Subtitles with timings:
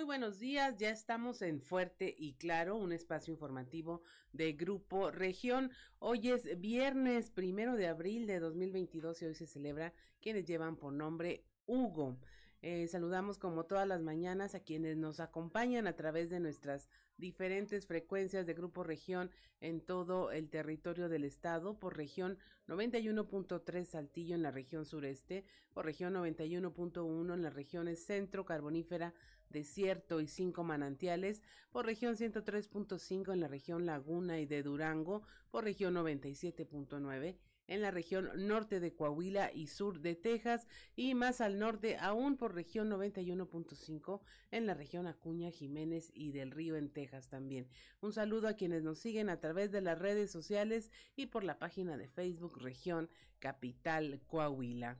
[0.00, 4.00] Muy buenos días, ya estamos en Fuerte y Claro, un espacio informativo
[4.32, 5.70] de Grupo Región.
[5.98, 10.94] Hoy es viernes primero de abril de 2022 y hoy se celebra quienes llevan por
[10.94, 12.16] nombre Hugo.
[12.62, 17.86] Eh, saludamos como todas las mañanas a quienes nos acompañan a través de nuestras diferentes
[17.86, 19.30] frecuencias de Grupo Región
[19.60, 25.44] en todo el territorio del estado, por región 91.3 Saltillo en la región sureste,
[25.74, 29.12] por región 91.1 en las regiones centro, carbonífera,
[29.50, 35.64] desierto y cinco manantiales, por región 103.5 en la región Laguna y de Durango, por
[35.64, 37.36] región 97.9
[37.70, 42.36] en la región norte de Coahuila y sur de Texas y más al norte aún
[42.36, 47.68] por región 91.5 en la región Acuña, Jiménez y del Río en Texas también.
[48.00, 51.60] Un saludo a quienes nos siguen a través de las redes sociales y por la
[51.60, 53.08] página de Facebook Región
[53.38, 54.98] Capital Coahuila.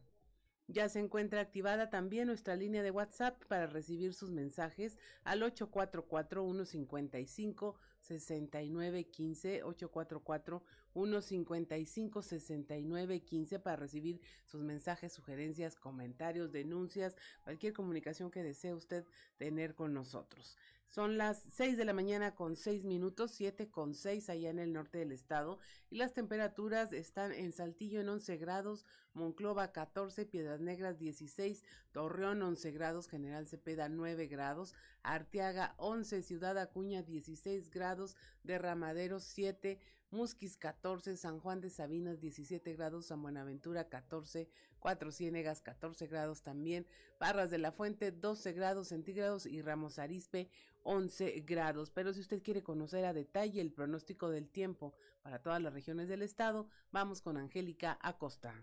[0.72, 6.44] Ya se encuentra activada también nuestra línea de WhatsApp para recibir sus mensajes al 844
[6.44, 10.62] 155 6915 844
[10.92, 19.04] 155 6915 para recibir sus mensajes, sugerencias, comentarios, denuncias, cualquier comunicación que desee usted
[19.38, 20.56] tener con nosotros.
[20.90, 24.72] Son las 6 de la mañana con 6 minutos, 7 con 6 allá en el
[24.72, 30.60] norte del estado y las temperaturas están en Saltillo en 11 grados, Monclova 14, Piedras
[30.60, 34.74] Negras 16, Torreón 11 grados, General Cepeda 9 grados,
[35.04, 39.78] Arteaga 11, Ciudad Acuña 16 grados, Derramadero 7,
[40.10, 46.42] Musquis 14, San Juan de Sabinas 17 grados, San Buenaventura 14, Cuatro Ciénegas 14 grados
[46.42, 46.84] también,
[47.20, 50.50] Barras de la Fuente 12 grados centígrados y Ramos Arispe
[50.84, 51.90] 11 grados.
[51.90, 56.08] Pero si usted quiere conocer a detalle el pronóstico del tiempo para todas las regiones
[56.08, 58.54] del estado, vamos con Angélica Acosta.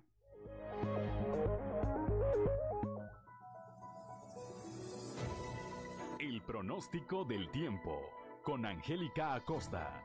[6.20, 8.02] El pronóstico del tiempo
[8.44, 10.04] con Angélica Acosta.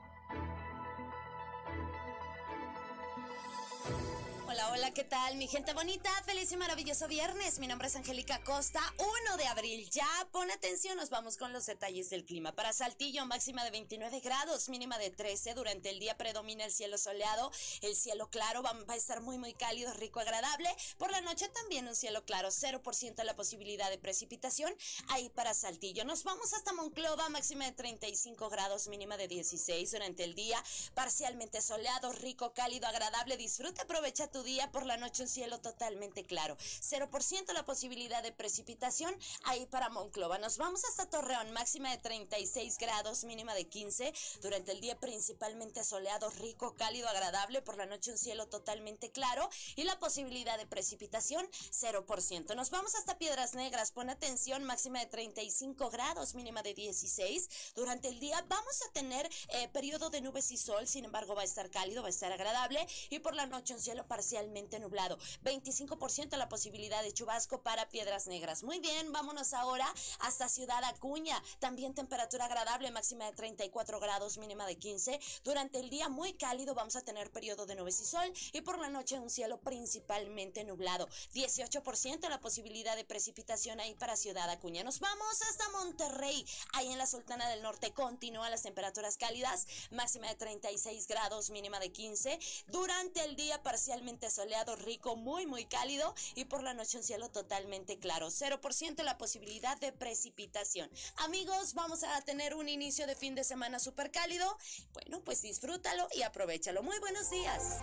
[4.71, 5.37] Hola, ¿qué tal?
[5.37, 7.59] Mi gente bonita, feliz y maravilloso viernes.
[7.59, 9.89] Mi nombre es Angélica Costa, 1 de abril.
[9.91, 12.53] Ya, pon atención, nos vamos con los detalles del clima.
[12.53, 15.55] Para Saltillo, máxima de 29 grados, mínima de 13.
[15.55, 19.53] Durante el día predomina el cielo soleado, el cielo claro, va, a estar muy, muy
[19.53, 20.69] cálido, rico, agradable.
[20.97, 24.73] Por la noche también un cielo claro, 0% la posibilidad de precipitación
[25.09, 26.05] ahí para Saltillo.
[26.05, 29.91] Nos vamos hasta Monclova, máxima de 35 grados, mínima de 16.
[29.91, 30.63] Durante el día,
[30.95, 33.37] parcialmente soleado, rico, cálido, agradable.
[33.37, 36.57] Disfruta, aprovecha tu día, por la noche un cielo totalmente claro.
[36.57, 39.15] 0% la posibilidad de precipitación
[39.45, 40.39] ahí para Monclova.
[40.39, 44.13] Nos vamos hasta Torreón, máxima de 36 grados, mínima de 15.
[44.43, 47.63] Durante el día principalmente soleado, rico, cálido, agradable.
[47.63, 52.55] Por la noche un cielo totalmente claro y la posibilidad de precipitación 0%.
[52.55, 53.91] Nos vamos hasta Piedras Negras.
[53.91, 57.73] Pon atención, máxima de 35 grados, mínima de 16.
[57.75, 61.43] Durante el día vamos a tener eh, periodo de nubes y sol, sin embargo va
[61.43, 64.42] a estar cálido, va a estar agradable y por la noche un cielo parcial
[64.81, 65.19] nublado.
[65.45, 68.63] 25% la posibilidad de chubasco para Piedras Negras.
[68.63, 69.87] Muy bien, vámonos ahora
[70.21, 71.41] hasta Ciudad Acuña.
[71.59, 75.21] También temperatura agradable, máxima de 34 grados, mínima de 15.
[75.45, 78.79] Durante el día muy cálido vamos a tener periodo de nubes y sol y por
[78.79, 81.09] la noche un cielo principalmente nublado.
[81.35, 84.85] 18% la posibilidad de precipitación ahí para Ciudad Acuña.
[84.85, 86.45] Nos vamos hasta Monterrey.
[86.73, 91.79] Ahí en la Sultana del Norte continúan las temperaturas cálidas, máxima de 36 grados, mínima
[91.81, 92.39] de 15.
[92.69, 97.31] Durante el día parcialmente soleado, rico, muy, muy cálido y por la noche un cielo
[97.31, 98.29] totalmente claro.
[98.29, 100.91] 0% la posibilidad de precipitación.
[101.17, 104.57] Amigos, vamos a tener un inicio de fin de semana súper cálido.
[104.93, 106.83] Bueno, pues disfrútalo y aprovechalo.
[106.83, 107.79] Muy buenos días.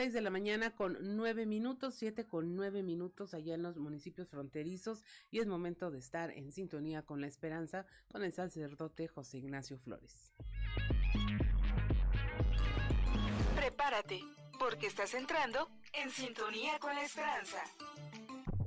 [0.00, 4.30] 6 de la mañana con 9 minutos, 7 con 9 minutos allá en los municipios
[4.30, 9.36] fronterizos y es momento de estar en sintonía con la esperanza con el sacerdote José
[9.36, 10.32] Ignacio Flores.
[13.54, 14.20] Prepárate,
[14.58, 17.58] porque estás entrando en sintonía con la esperanza.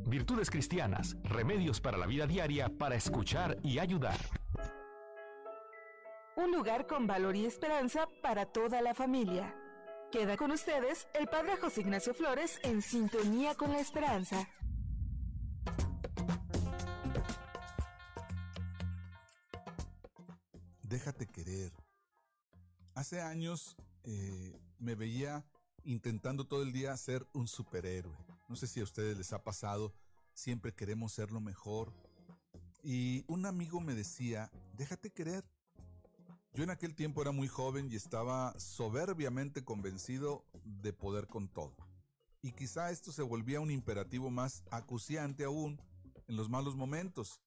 [0.05, 4.19] Virtudes cristianas, remedios para la vida diaria para escuchar y ayudar.
[6.35, 9.62] Un lugar con valor y esperanza para toda la familia.
[10.13, 14.47] Queda con ustedes el Padre José Ignacio Flores en sintonía con la esperanza.
[20.83, 21.73] Déjate querer.
[22.93, 25.43] Hace años eh, me veía
[25.83, 28.15] intentando todo el día ser un superhéroe.
[28.47, 29.95] No sé si a ustedes les ha pasado,
[30.35, 31.91] siempre queremos ser lo mejor.
[32.83, 35.43] Y un amigo me decía, déjate querer.
[36.55, 41.75] Yo en aquel tiempo era muy joven y estaba soberbiamente convencido de poder con todo.
[42.43, 45.81] Y quizá esto se volvía un imperativo más acuciante aún
[46.27, 47.41] en los malos momentos.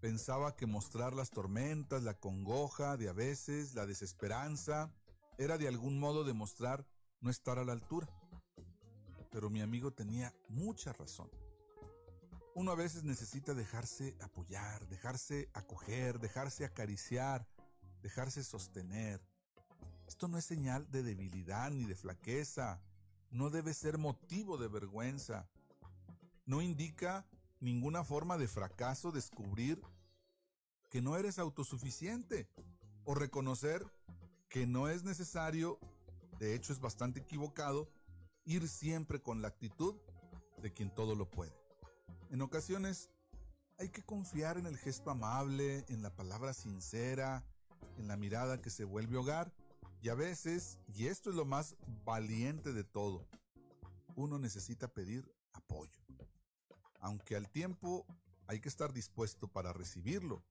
[0.00, 4.90] Pensaba que mostrar las tormentas, la congoja de a veces, la desesperanza,
[5.36, 6.86] era de algún modo demostrar
[7.20, 8.08] no estar a la altura.
[9.30, 11.30] Pero mi amigo tenía mucha razón.
[12.54, 17.46] Uno a veces necesita dejarse apoyar, dejarse acoger, dejarse acariciar,
[18.06, 19.20] dejarse sostener.
[20.06, 22.80] Esto no es señal de debilidad ni de flaqueza,
[23.32, 25.48] no debe ser motivo de vergüenza.
[26.44, 27.26] No indica
[27.58, 29.82] ninguna forma de fracaso descubrir
[30.88, 32.48] que no eres autosuficiente
[33.02, 33.84] o reconocer
[34.48, 35.80] que no es necesario,
[36.38, 37.90] de hecho es bastante equivocado,
[38.44, 39.96] ir siempre con la actitud
[40.62, 41.56] de quien todo lo puede.
[42.30, 43.10] En ocasiones
[43.80, 47.44] hay que confiar en el gesto amable, en la palabra sincera,
[47.98, 49.52] en la mirada que se vuelve hogar
[50.02, 53.26] y a veces, y esto es lo más valiente de todo,
[54.14, 56.00] uno necesita pedir apoyo.
[57.00, 58.06] Aunque al tiempo
[58.46, 60.42] hay que estar dispuesto para recibirlo,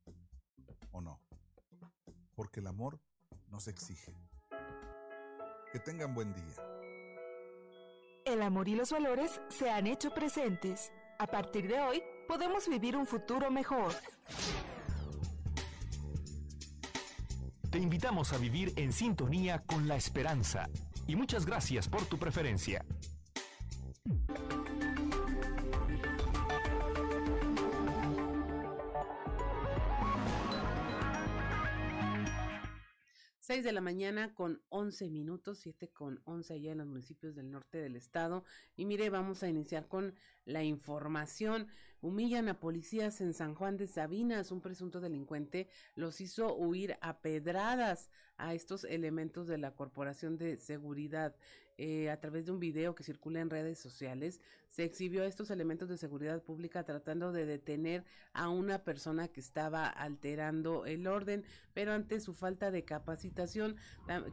[0.92, 1.20] ¿o no?
[2.36, 3.00] Porque el amor
[3.50, 4.14] nos exige.
[5.72, 6.56] Que tengan buen día.
[8.26, 10.92] El amor y los valores se han hecho presentes.
[11.20, 13.94] A partir de hoy, podemos vivir un futuro mejor.
[17.76, 20.70] Te invitamos a vivir en sintonía con la esperanza
[21.08, 22.86] y muchas gracias por tu preferencia.
[33.56, 37.52] 6 de la mañana con 11 minutos, 7 con 11 allá en los municipios del
[37.52, 38.44] norte del estado.
[38.76, 40.14] Y mire, vamos a iniciar con
[40.44, 41.70] la información.
[42.02, 44.52] Humillan a policías en San Juan de Sabinas.
[44.52, 50.58] Un presunto delincuente los hizo huir a pedradas a estos elementos de la Corporación de
[50.58, 51.34] Seguridad.
[51.78, 54.42] Eh, a través de un video que circula en redes sociales,
[54.76, 59.40] se exhibió a estos elementos de seguridad pública tratando de detener a una persona que
[59.40, 63.78] estaba alterando el orden, pero ante su falta de capacitación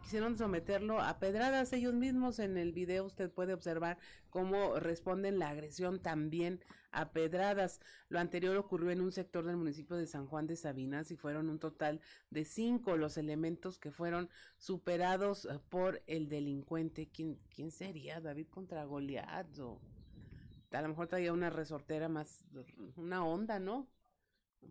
[0.03, 2.41] quisieron someterlo a pedradas ellos mismos.
[2.41, 3.99] En el video usted puede observar
[4.31, 6.59] cómo responden la agresión también
[6.91, 7.81] a pedradas.
[8.09, 11.50] Lo anterior ocurrió en un sector del municipio de San Juan de Sabinas y fueron
[11.50, 12.00] un total
[12.31, 14.29] de cinco los elementos que fueron
[14.59, 17.09] superados eh, por el delincuente.
[17.15, 18.21] ¿Quién, quién sería?
[18.21, 19.47] David contra Goliat
[20.72, 22.44] a lo mejor traía una resortera más,
[22.96, 23.88] una onda, ¿no?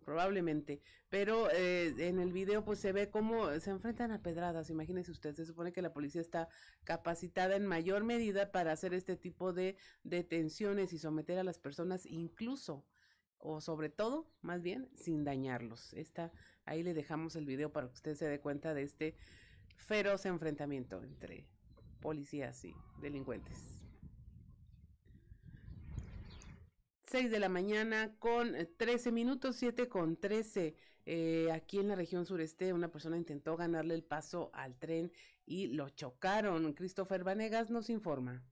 [0.00, 5.10] probablemente, pero eh, en el video pues se ve cómo se enfrentan a pedradas, imagínense
[5.10, 6.48] usted, se supone que la policía está
[6.84, 12.06] capacitada en mayor medida para hacer este tipo de detenciones y someter a las personas
[12.06, 12.86] incluso
[13.38, 15.92] o sobre todo, más bien, sin dañarlos.
[15.94, 16.32] Esta,
[16.64, 19.16] ahí le dejamos el video para que usted se dé cuenta de este
[19.76, 21.48] feroz enfrentamiento entre
[22.00, 23.81] policías y delincuentes.
[27.12, 30.74] 6 de la mañana con 13 eh, minutos, 7 con 13.
[31.04, 35.12] Eh, aquí en la región sureste, una persona intentó ganarle el paso al tren
[35.44, 36.72] y lo chocaron.
[36.72, 38.42] Christopher Vanegas nos informa.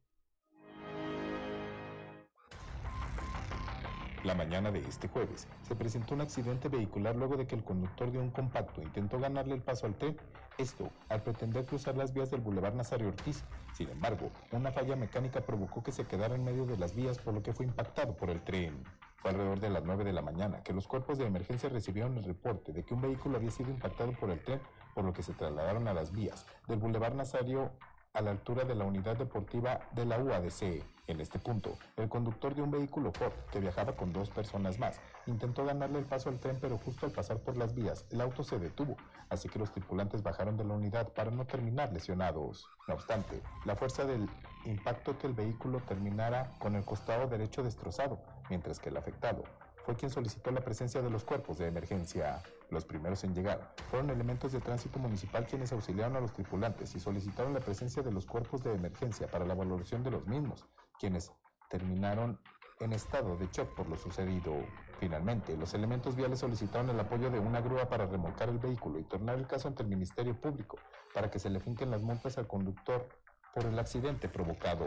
[4.22, 8.12] La mañana de este jueves se presentó un accidente vehicular luego de que el conductor
[8.12, 10.14] de un compacto intentó ganarle el paso al tren,
[10.58, 13.42] esto al pretender cruzar las vías del Boulevard Nazario Ortiz.
[13.72, 17.32] Sin embargo, una falla mecánica provocó que se quedara en medio de las vías por
[17.32, 18.84] lo que fue impactado por el tren.
[19.16, 22.24] Fue alrededor de las 9 de la mañana que los cuerpos de emergencia recibieron el
[22.24, 24.60] reporte de que un vehículo había sido impactado por el tren,
[24.94, 27.70] por lo que se trasladaron a las vías del Boulevard Nazario
[28.12, 30.84] a la altura de la unidad deportiva de la UADC.
[31.10, 35.00] En este punto, el conductor de un vehículo Ford, que viajaba con dos personas más,
[35.26, 38.44] intentó ganarle el paso al tren, pero justo al pasar por las vías, el auto
[38.44, 38.96] se detuvo,
[39.28, 42.68] así que los tripulantes bajaron de la unidad para no terminar lesionados.
[42.86, 44.28] No obstante, la fuerza del
[44.66, 49.42] impacto que el vehículo terminara con el costado derecho destrozado, mientras que el afectado
[49.84, 52.40] fue quien solicitó la presencia de los cuerpos de emergencia.
[52.70, 57.00] Los primeros en llegar fueron elementos de tránsito municipal quienes auxiliaron a los tripulantes y
[57.00, 60.64] solicitaron la presencia de los cuerpos de emergencia para la valoración de los mismos,
[61.00, 61.32] quienes
[61.68, 62.38] terminaron
[62.78, 64.52] en estado de shock por lo sucedido.
[64.98, 69.04] Finalmente, los elementos viales solicitaron el apoyo de una grúa para remolcar el vehículo y
[69.04, 70.78] tornar el caso ante el Ministerio Público
[71.14, 73.08] para que se le finquen las multas al conductor
[73.54, 74.86] por el accidente provocado.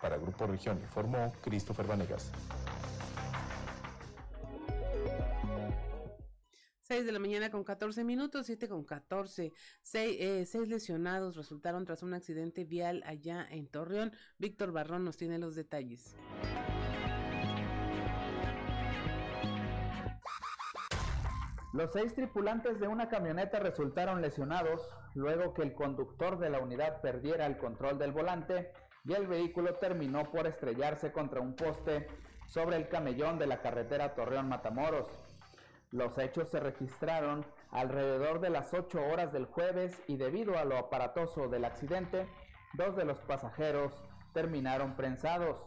[0.00, 2.32] Para Grupo Región informó Christopher Vanegas.
[6.90, 9.52] 6 de la mañana con 14 minutos, 7 con 14.
[9.80, 14.10] Seis, eh, seis lesionados resultaron tras un accidente vial allá en Torreón.
[14.38, 16.16] Víctor Barrón nos tiene los detalles.
[21.72, 24.82] Los seis tripulantes de una camioneta resultaron lesionados
[25.14, 28.72] luego que el conductor de la unidad perdiera el control del volante
[29.04, 32.08] y el vehículo terminó por estrellarse contra un poste
[32.48, 35.29] sobre el camellón de la carretera Torreón Matamoros.
[35.92, 40.78] Los hechos se registraron alrededor de las 8 horas del jueves y debido a lo
[40.78, 42.28] aparatoso del accidente,
[42.74, 43.92] dos de los pasajeros
[44.32, 45.58] terminaron prensados.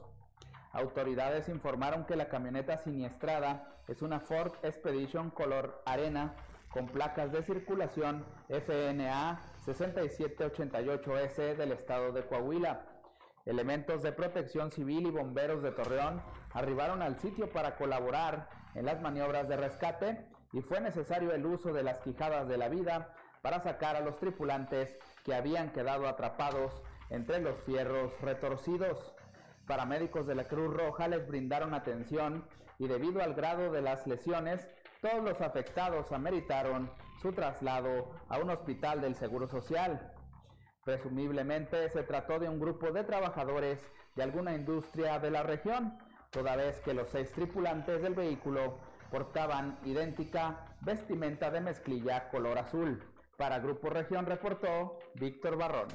[0.72, 6.36] Autoridades informaron que la camioneta siniestrada es una Ford Expedition color arena
[6.72, 12.86] con placas de circulación FNA 6788S del estado de Coahuila.
[13.46, 16.22] Elementos de protección civil y bomberos de Torreón
[16.54, 21.74] arribaron al sitio para colaborar en las maniobras de rescate y fue necesario el uso
[21.74, 26.82] de las quijadas de la vida para sacar a los tripulantes que habían quedado atrapados
[27.10, 29.14] entre los fierros retorcidos.
[29.68, 32.46] Paramédicos de la Cruz Roja les brindaron atención
[32.80, 34.68] y debido al grado de las lesiones,
[35.02, 36.90] todos los afectados ameritaron
[37.22, 40.12] su traslado a un hospital del Seguro Social.
[40.84, 43.80] Presumiblemente se trató de un grupo de trabajadores
[44.16, 45.98] de alguna industria de la región,
[46.34, 48.78] toda vez que los seis tripulantes del vehículo
[49.12, 53.02] portaban idéntica vestimenta de mezclilla color azul.
[53.38, 55.88] Para Grupo Región reportó Víctor Barrón.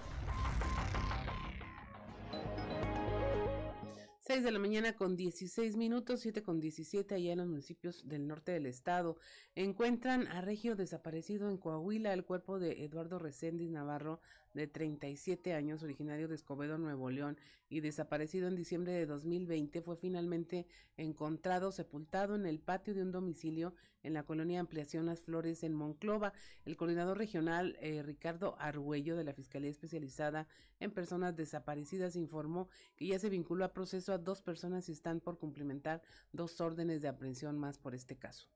[4.28, 8.26] 6 de la mañana con 16 minutos, 7 con 17 allá en los municipios del
[8.26, 9.16] norte del estado.
[9.54, 14.20] Encuentran a Regio desaparecido en Coahuila el cuerpo de Eduardo Reséndiz Navarro,
[14.52, 17.38] de 37 años, originario de Escobedo, Nuevo León,
[17.70, 20.66] y desaparecido en diciembre de 2020, fue finalmente
[20.97, 25.75] encontrado sepultado en el patio de un domicilio en la colonia Ampliación Las Flores en
[25.75, 26.32] Monclova.
[26.64, 30.49] El coordinador regional eh, Ricardo Argüello de la Fiscalía Especializada
[30.80, 35.20] en Personas Desaparecidas informó que ya se vinculó a proceso a dos personas y están
[35.20, 38.48] por cumplimentar dos órdenes de aprehensión más por este caso.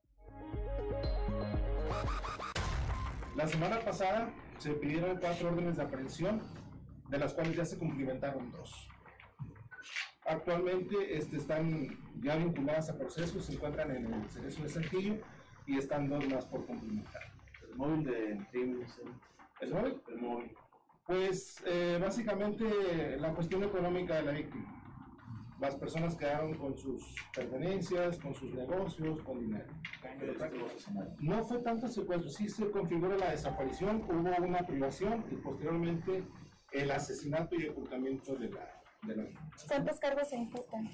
[3.35, 6.41] La semana pasada se pidieron cuatro órdenes de aprehensión,
[7.09, 8.87] de las cuales ya se cumplimentaron dos.
[10.25, 15.15] Actualmente este, están ya vinculadas a procesos, se encuentran en el Cerezo de Santillo
[15.65, 17.23] y están dos más por cumplimentar.
[17.67, 18.31] ¿El móvil de
[19.61, 20.01] ¿El móvil?
[20.07, 20.51] El móvil.
[21.05, 24.82] Pues eh, básicamente la cuestión económica de la víctima
[25.63, 29.73] las personas quedaron con sus pertenencias, con sus negocios, con dinero.
[31.19, 36.25] No fue tanto secuestro, sí se configura la desaparición, hubo una privación y posteriormente
[36.73, 39.23] el asesinato y ocultamiento de la, de la
[39.69, 40.89] ¿Cuántos cargos se imputan?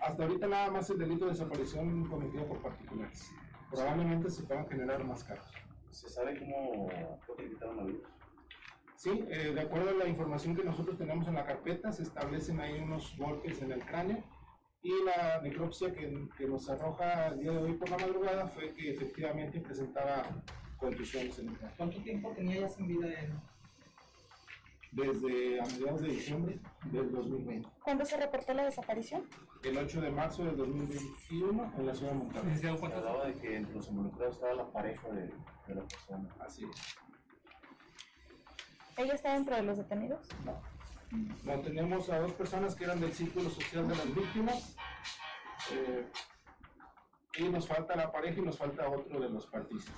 [0.00, 3.30] Hasta ahorita nada más el delito de desaparición cometido por particulares.
[3.70, 5.46] Probablemente se puedan generar más cargos.
[5.90, 6.88] ¿Se sabe cómo
[7.20, 8.08] fue quitaron la vida?
[9.02, 12.60] Sí, eh, de acuerdo a la información que nosotros tenemos en la carpeta, se establecen
[12.60, 14.22] ahí unos golpes en el cráneo
[14.80, 18.72] y la necropsia que, que nos arroja el día de hoy por la madrugada fue
[18.74, 20.22] que efectivamente presentaba
[20.78, 21.76] contusiones en el cráneo.
[21.76, 23.32] ¿Cuánto tiempo tenía ya sin vida él?
[24.92, 26.60] Desde a mediados de diciembre
[26.92, 27.68] del 2020.
[27.82, 29.24] ¿Cuándo se reportó la desaparición?
[29.64, 32.56] El 8 de marzo del 2021 en la ciudad de Monterrey.
[32.56, 35.22] Se hablaba de que entre los involucrados estaba la pareja de,
[35.66, 36.28] de la persona.
[36.38, 37.01] Así es.
[38.96, 40.28] ¿Ella está dentro de los detenidos?
[40.44, 40.60] No.
[41.44, 44.76] No, tenemos a dos personas que eran del círculo social de las víctimas.
[45.72, 46.06] Eh,
[47.38, 49.94] y nos falta la pareja y nos falta otro de los partícipes.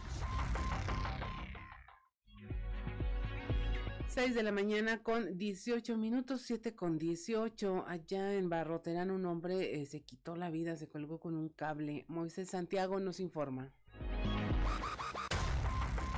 [4.08, 7.84] 6 de la mañana con 18 minutos, 7 con 18.
[7.88, 12.04] Allá en Barroterán un hombre eh, se quitó la vida, se colgó con un cable.
[12.06, 13.72] Moisés Santiago nos informa.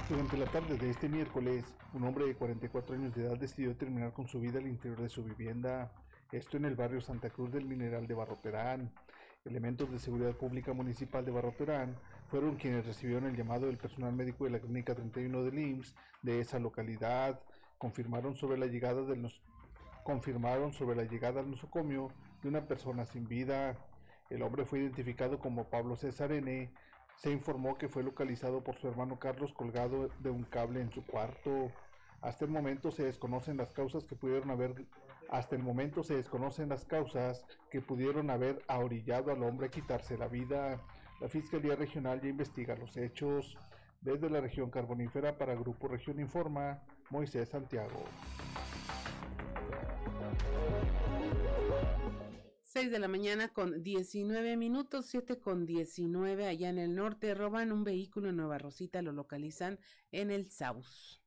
[0.08, 4.12] Durante la tarde de este miércoles, un hombre de 44 años de edad decidió terminar
[4.12, 5.90] con su vida al interior de su vivienda,
[6.30, 8.92] esto en el barrio Santa Cruz del Mineral de Barroterán.
[9.44, 11.96] Elementos de seguridad pública municipal de Barroterán
[12.28, 16.38] fueron quienes recibieron el llamado del personal médico de la Clínica 31 del IMSS de
[16.38, 17.40] esa localidad.
[17.76, 19.28] Confirmaron sobre la llegada del
[20.04, 23.76] confirmaron sobre la llegada al nosocomio de una persona sin vida.
[24.30, 26.70] El hombre fue identificado como Pablo César N.,
[27.16, 31.04] se informó que fue localizado por su hermano Carlos colgado de un cable en su
[31.04, 31.70] cuarto.
[32.20, 34.87] Hasta el momento se desconocen las causas que pudieron haber
[35.30, 40.16] hasta el momento se desconocen las causas que pudieron haber ahorillado al hombre a quitarse
[40.16, 40.80] la vida.
[41.20, 43.56] La Fiscalía Regional ya investiga los hechos.
[44.00, 46.80] Desde la región carbonífera para Grupo Región Informa,
[47.11, 48.04] Moisés Santiago.
[52.76, 57.35] 6 de la mañana con 19 minutos, 7 con 19 allá en el norte.
[57.35, 59.78] Roban un vehículo en Nueva Rosita, lo localizan
[60.12, 61.23] en el Saus.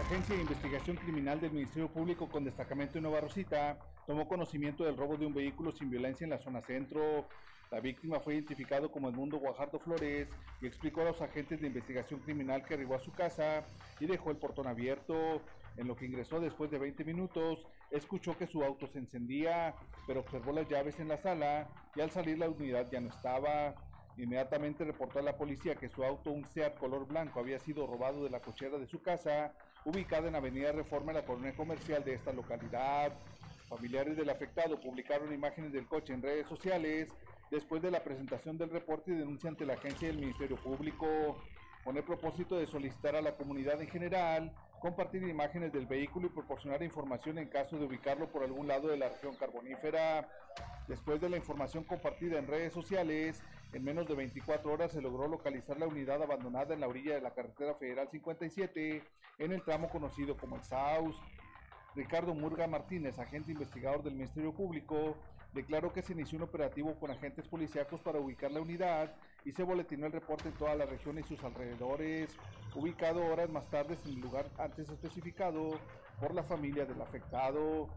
[0.00, 4.96] Agencia de Investigación Criminal del Ministerio Público con destacamento en Nueva Rosita tomó conocimiento del
[4.96, 7.28] robo de un vehículo sin violencia en la zona centro.
[7.70, 10.26] La víctima fue identificado como Edmundo Guajardo Flores
[10.62, 13.62] y explicó a los agentes de investigación criminal que arribó a su casa
[14.00, 15.42] y dejó el portón abierto.
[15.76, 19.74] En lo que ingresó después de 20 minutos, escuchó que su auto se encendía,
[20.06, 23.74] pero observó las llaves en la sala y al salir la unidad ya no estaba.
[24.16, 28.24] Inmediatamente reportó a la policía que su auto, un Seat color blanco, había sido robado
[28.24, 29.52] de la cochera de su casa,
[29.84, 33.12] ubicada en Avenida Reforma, la colonia comercial de esta localidad.
[33.68, 37.08] Familiares del afectado publicaron imágenes del coche en redes sociales
[37.50, 41.06] después de la presentación del reporte y denuncia ante la agencia del Ministerio Público,
[41.84, 46.30] con el propósito de solicitar a la comunidad en general compartir imágenes del vehículo y
[46.30, 50.28] proporcionar información en caso de ubicarlo por algún lado de la región carbonífera.
[50.88, 53.42] Después de la información compartida en redes sociales,
[53.72, 57.20] en menos de 24 horas se logró localizar la unidad abandonada en la orilla de
[57.20, 59.02] la carretera federal 57,
[59.38, 61.16] en el tramo conocido como el Saus.
[61.94, 65.16] Ricardo Murga Martínez, agente investigador del Ministerio Público,
[65.52, 69.14] declaró que se inició un operativo con agentes policíacos para ubicar la unidad
[69.46, 72.36] y se boletinó el reporte en toda la región y sus alrededores,
[72.74, 75.78] ubicado horas más tarde en el lugar antes especificado
[76.20, 77.88] por la familia del afectado.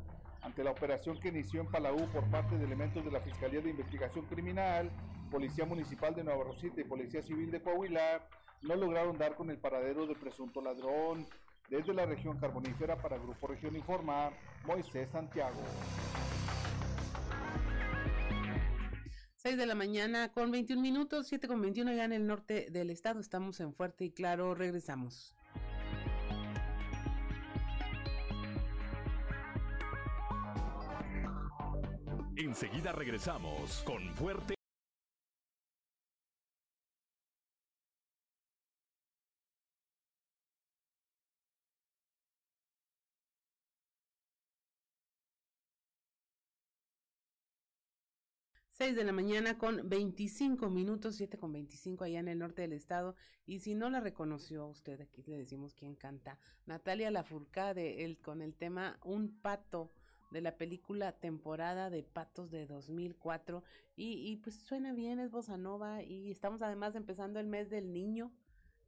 [0.44, 3.72] Ante la operación que inició en Palau por parte de elementos de la Fiscalía de
[3.72, 4.91] Investigación Criminal,
[5.32, 8.22] Policía Municipal de Nueva Rosita y Policía Civil de Coahuila,
[8.62, 11.25] no lograron dar con el paradero del presunto ladrón.
[11.68, 14.29] Desde la región carbonífera para Grupo Región Informa,
[14.65, 15.62] Moisés Santiago.
[19.50, 22.91] 6 de la mañana con 21 minutos, 7 con 21 ya en el norte del
[22.91, 23.20] estado.
[23.20, 25.34] Estamos en Fuerte y Claro, regresamos.
[32.36, 34.58] Enseguida regresamos con Fuerte
[48.79, 52.71] 6 de la mañana con 25 minutos, 7 con 25 allá en el norte del
[52.71, 53.17] estado.
[53.45, 56.39] Y si no la reconoció usted, aquí le decimos quién canta.
[56.65, 59.92] Natalia Lafourcade el, con el tema Un pato
[60.31, 63.65] de la película Temporada de Patos de 2004.
[63.98, 66.01] Y, y pues suena bien, es bossa nova.
[66.01, 68.31] Y estamos además empezando el mes del niño.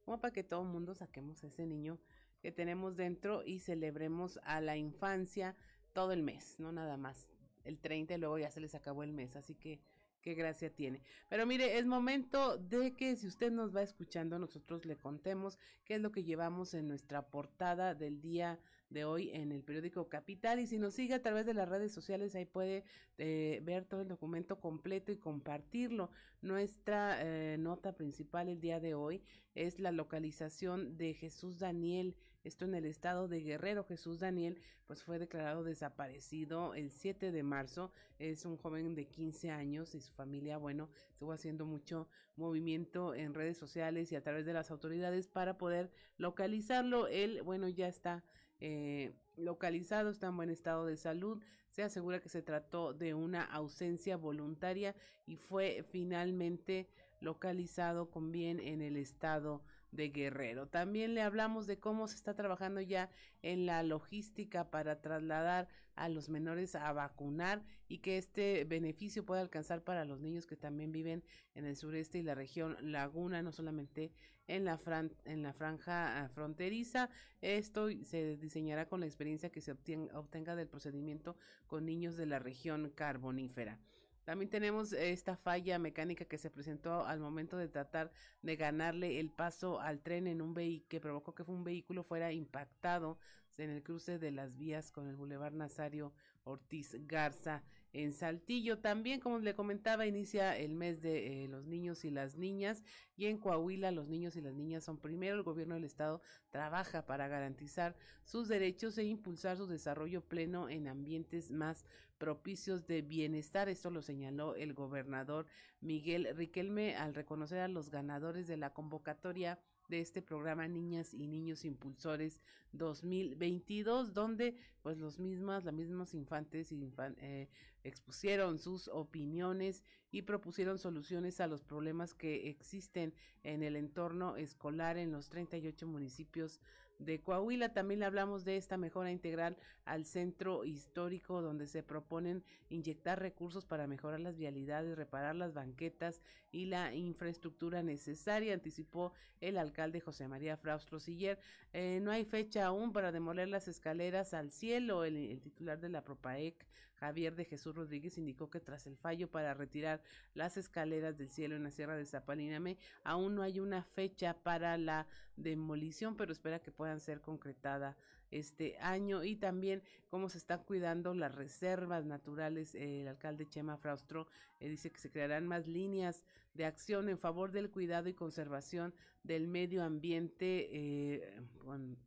[0.06, 1.98] Como para que todo el mundo saquemos ese niño
[2.40, 5.54] que tenemos dentro y celebremos a la infancia
[5.92, 7.28] todo el mes, no nada más
[7.64, 9.80] el 30 y luego ya se les acabó el mes, así que
[10.22, 11.02] qué gracia tiene.
[11.28, 15.96] Pero mire, es momento de que si usted nos va escuchando, nosotros le contemos qué
[15.96, 20.60] es lo que llevamos en nuestra portada del día de hoy en el periódico Capital
[20.60, 22.84] y si nos sigue a través de las redes sociales ahí puede
[23.18, 26.10] eh, ver todo el documento completo y compartirlo.
[26.40, 29.22] Nuestra eh, nota principal el día de hoy
[29.54, 33.84] es la localización de Jesús Daniel esto en el estado de Guerrero.
[33.84, 37.92] Jesús Daniel, pues fue declarado desaparecido el 7 de marzo.
[38.18, 43.34] Es un joven de 15 años y su familia, bueno, estuvo haciendo mucho movimiento en
[43.34, 47.06] redes sociales y a través de las autoridades para poder localizarlo.
[47.06, 48.24] Él, bueno, ya está
[48.60, 51.42] eh, localizado, está en buen estado de salud.
[51.70, 54.94] Se asegura que se trató de una ausencia voluntaria
[55.26, 56.88] y fue finalmente
[57.20, 60.66] localizado con bien en el estado de Guerrero.
[60.66, 63.10] También le hablamos de cómo se está trabajando ya
[63.42, 69.42] en la logística para trasladar a los menores a vacunar y que este beneficio pueda
[69.42, 71.22] alcanzar para los niños que también viven
[71.54, 74.12] en el sureste y la región Laguna, no solamente
[74.48, 74.78] en la,
[75.24, 77.10] en la franja ah, fronteriza.
[77.40, 82.38] Esto se diseñará con la experiencia que se obtenga del procedimiento con niños de la
[82.38, 83.78] región carbonífera.
[84.24, 89.30] También tenemos esta falla mecánica que se presentó al momento de tratar de ganarle el
[89.30, 93.18] paso al tren en un vehículo que provocó que un vehículo fuera impactado
[93.58, 96.12] en el cruce de las vías con el Boulevard Nazario
[96.44, 98.78] Ortiz Garza en Saltillo.
[98.78, 102.82] También, como le comentaba, inicia el mes de eh, los niños y las niñas
[103.16, 105.36] y en Coahuila los niños y las niñas son primero.
[105.36, 110.88] El gobierno del estado trabaja para garantizar sus derechos e impulsar su desarrollo pleno en
[110.88, 111.84] ambientes más
[112.18, 113.68] propicios de bienestar.
[113.68, 115.46] Esto lo señaló el gobernador
[115.80, 119.58] Miguel Riquelme al reconocer a los ganadores de la convocatoria
[119.92, 122.40] de este programa Niñas y Niños Impulsores
[122.72, 127.50] 2022, donde pues los mismas, las mismas infantes eh,
[127.84, 134.96] expusieron sus opiniones y propusieron soluciones a los problemas que existen en el entorno escolar
[134.96, 136.58] en los 38 municipios
[137.04, 137.72] de Coahuila.
[137.72, 143.66] También le hablamos de esta mejora integral al centro histórico donde se proponen inyectar recursos
[143.66, 150.28] para mejorar las vialidades, reparar las banquetas y la infraestructura necesaria, anticipó el alcalde José
[150.28, 151.38] María Fraustro Siller.
[151.72, 155.04] Eh, no hay fecha aún para demoler las escaleras al cielo.
[155.04, 156.66] El, el titular de la Propaec,
[157.02, 160.00] Javier de Jesús Rodríguez indicó que tras el fallo para retirar
[160.34, 164.78] las escaleras del cielo en la Sierra de Zapaliname, aún no hay una fecha para
[164.78, 167.96] la demolición, pero espera que puedan ser concretada
[168.30, 172.76] este año y también cómo se están cuidando las reservas naturales.
[172.76, 174.28] el alcalde Chema Fraustro
[174.60, 178.94] eh, dice que se crearán más líneas de acción en favor del cuidado y conservación
[179.24, 181.34] del medio ambiente, eh,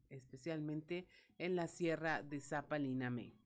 [0.10, 1.06] especialmente
[1.38, 3.45] en la sierra de Zapaliname.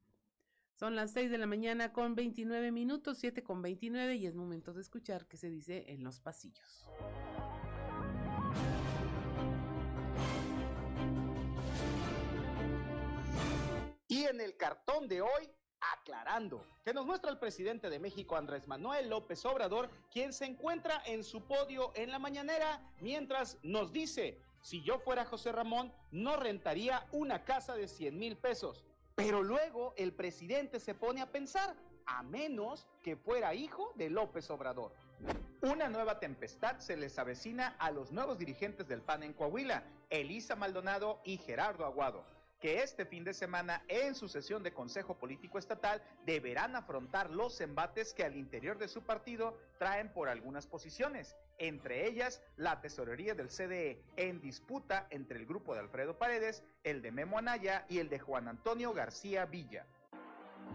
[0.80, 4.72] Son las 6 de la mañana con 29 minutos, 7 con 29 y es momento
[4.72, 6.86] de escuchar qué se dice en los pasillos.
[14.08, 18.66] Y en el cartón de hoy, aclarando, que nos muestra el presidente de México, Andrés
[18.66, 24.40] Manuel López Obrador, quien se encuentra en su podio en la mañanera, mientras nos dice,
[24.62, 28.86] si yo fuera José Ramón, no rentaría una casa de 100 mil pesos.
[29.16, 34.50] Pero luego el presidente se pone a pensar, a menos que fuera hijo de López
[34.50, 34.94] Obrador.
[35.62, 40.56] Una nueva tempestad se les avecina a los nuevos dirigentes del PAN en Coahuila, Elisa
[40.56, 45.58] Maldonado y Gerardo Aguado que este fin de semana en su sesión de Consejo Político
[45.58, 51.36] Estatal deberán afrontar los embates que al interior de su partido traen por algunas posiciones,
[51.58, 57.02] entre ellas la tesorería del CDE en disputa entre el grupo de Alfredo Paredes, el
[57.02, 59.86] de Memo Anaya y el de Juan Antonio García Villa.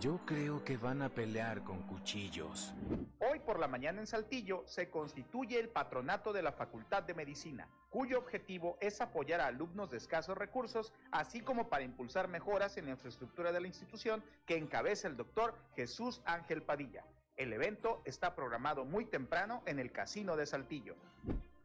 [0.01, 2.75] Yo creo que van a pelear con cuchillos.
[3.21, 7.69] Hoy por la mañana en Saltillo se constituye el patronato de la Facultad de Medicina,
[7.89, 12.87] cuyo objetivo es apoyar a alumnos de escasos recursos, así como para impulsar mejoras en
[12.87, 17.05] la infraestructura de la institución que encabeza el doctor Jesús Ángel Padilla.
[17.37, 20.97] El evento está programado muy temprano en el Casino de Saltillo.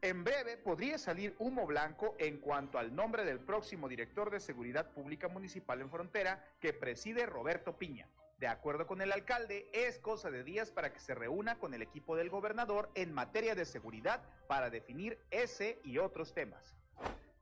[0.02, 4.92] En breve podría salir humo blanco en cuanto al nombre del próximo director de Seguridad
[4.92, 8.08] Pública Municipal en Frontera que preside Roberto Piña.
[8.38, 11.82] De acuerdo con el alcalde, es cosa de días para que se reúna con el
[11.82, 16.79] equipo del gobernador en materia de seguridad para definir ese y otros temas.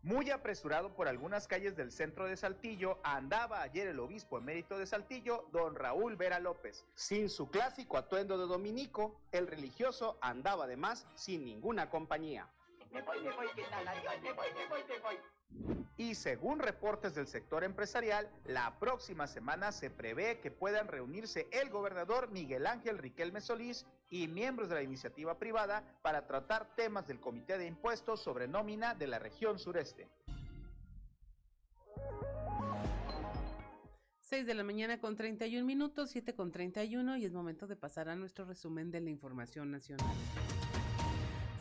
[0.03, 4.87] Muy apresurado por algunas calles del centro de Saltillo, andaba ayer el obispo emérito de
[4.87, 6.87] Saltillo, don Raúl Vera López.
[6.95, 12.49] Sin su clásico atuendo de dominico, el religioso andaba además sin ninguna compañía.
[12.93, 13.87] Me voy, me voy, ¿qué tal?
[13.89, 15.19] Adiós, me voy, me voy, me voy.
[15.97, 21.71] Y según reportes del sector empresarial, la próxima semana se prevé que puedan reunirse el
[21.71, 27.21] gobernador Miguel Ángel Riquelme Solís y miembros de la iniciativa privada para tratar temas del
[27.21, 30.09] Comité de Impuestos sobre nómina de la región sureste.
[34.29, 38.11] 6 de la mañana con 31 minutos, 7 con 31 y es momento de pasar
[38.11, 40.15] a nuestro resumen de la información nacional.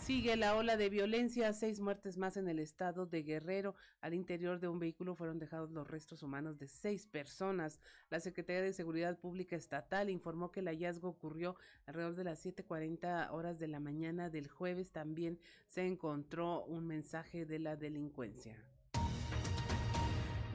[0.08, 3.76] Sigue la ola de violencia, seis muertes más en el estado de Guerrero.
[4.00, 7.82] Al interior de un vehículo fueron dejados los restos humanos de seis personas.
[8.10, 13.32] La Secretaría de Seguridad Pública Estatal informó que el hallazgo ocurrió alrededor de las 7.40
[13.34, 14.94] horas de la mañana del jueves.
[14.94, 18.64] También se encontró un mensaje de la delincuencia.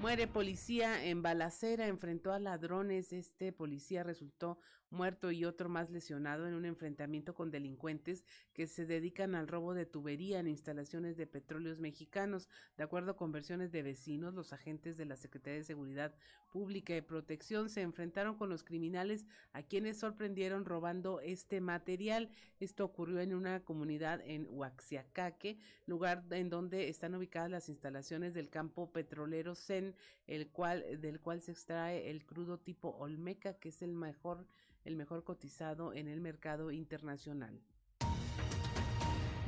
[0.01, 3.13] Muere policía en balacera, enfrentó a ladrones.
[3.13, 4.59] Este policía resultó
[4.93, 9.75] muerto y otro más lesionado en un enfrentamiento con delincuentes que se dedican al robo
[9.75, 12.49] de tubería en instalaciones de petróleos mexicanos.
[12.77, 16.15] De acuerdo con versiones de vecinos, los agentes de la Secretaría de Seguridad
[16.53, 22.31] Pública y Protección se enfrentaron con los criminales a quienes sorprendieron robando este material.
[22.61, 28.51] Esto ocurrió en una comunidad en Huaxiacaque, lugar en donde están ubicadas las instalaciones del
[28.51, 29.95] campo petrolero CEN,
[30.27, 34.47] el cual, del cual se extrae el crudo tipo Olmeca, que es el mejor
[34.85, 37.61] el mejor cotizado en el mercado internacional.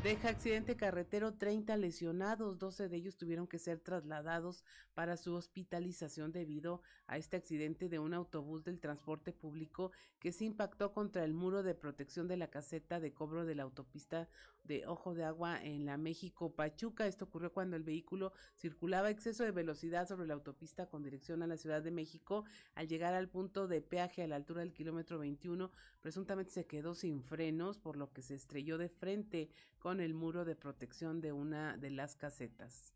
[0.04, 6.30] Deja accidente carretero 30 lesionados, 12 de ellos tuvieron que ser trasladados para su hospitalización
[6.30, 11.32] debido a este accidente de un autobús del transporte público que se impactó contra el
[11.32, 14.28] muro de protección de la caseta de cobro de la autopista
[14.64, 17.06] de Ojo de Agua en la México Pachuca.
[17.06, 21.42] Esto ocurrió cuando el vehículo circulaba a exceso de velocidad sobre la autopista con dirección
[21.42, 22.44] a la Ciudad de México.
[22.74, 26.94] Al llegar al punto de peaje a la altura del kilómetro 21, presuntamente se quedó
[26.94, 31.32] sin frenos, por lo que se estrelló de frente con el muro de protección de
[31.32, 32.94] una de las casetas.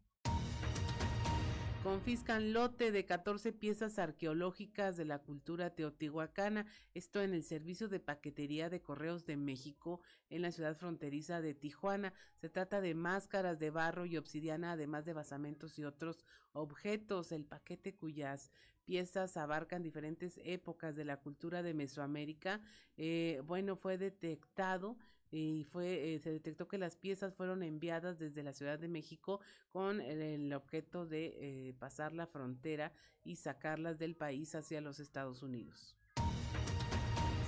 [1.88, 7.98] Confiscan lote de 14 piezas arqueológicas de la cultura teotihuacana, esto en el servicio de
[7.98, 12.12] paquetería de correos de México en la ciudad fronteriza de Tijuana.
[12.36, 17.32] Se trata de máscaras de barro y obsidiana, además de basamentos y otros objetos.
[17.32, 18.52] El paquete cuyas
[18.84, 22.60] piezas abarcan diferentes épocas de la cultura de Mesoamérica,
[22.98, 24.98] eh, bueno, fue detectado
[25.30, 29.40] y fue eh, se detectó que las piezas fueron enviadas desde la Ciudad de México
[29.72, 32.92] con el, objeto de eh, pasar la frontera
[33.24, 35.96] y sacarlas del país hacia los Estados Unidos.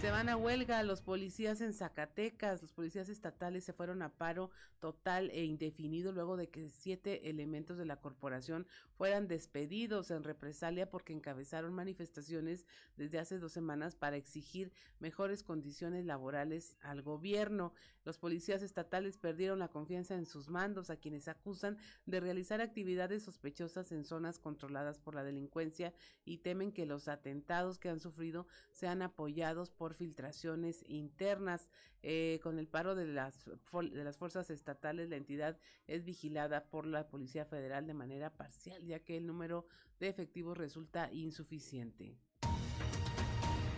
[0.01, 2.63] Se van a huelga los policías en Zacatecas.
[2.63, 7.77] Los policías estatales se fueron a paro total e indefinido luego de que siete elementos
[7.77, 12.65] de la corporación fueran despedidos en represalia porque encabezaron manifestaciones
[12.97, 17.75] desde hace dos semanas para exigir mejores condiciones laborales al gobierno.
[18.05, 23.23] Los policías estatales perdieron la confianza en sus mandos, a quienes acusan de realizar actividades
[23.23, 25.93] sospechosas en zonas controladas por la delincuencia
[26.25, 31.69] y temen que los atentados que han sufrido sean apoyados por filtraciones internas.
[32.03, 36.87] Eh, con el paro de las, de las fuerzas estatales, la entidad es vigilada por
[36.87, 39.67] la Policía Federal de manera parcial, ya que el número
[39.99, 42.17] de efectivos resulta insuficiente.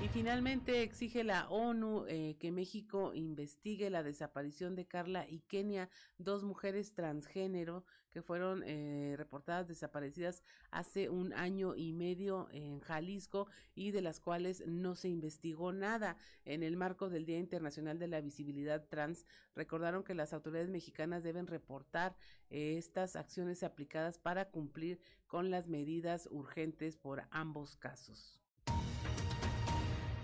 [0.03, 5.91] Y finalmente exige la ONU eh, que México investigue la desaparición de Carla y Kenia,
[6.19, 13.47] dos mujeres transgénero que fueron eh, reportadas desaparecidas hace un año y medio en Jalisco
[13.77, 16.17] y de las cuales no se investigó nada.
[16.45, 21.23] En el marco del Día Internacional de la Visibilidad Trans, recordaron que las autoridades mexicanas
[21.23, 22.17] deben reportar
[22.51, 28.42] eh, estas acciones aplicadas para cumplir con las medidas urgentes por ambos casos.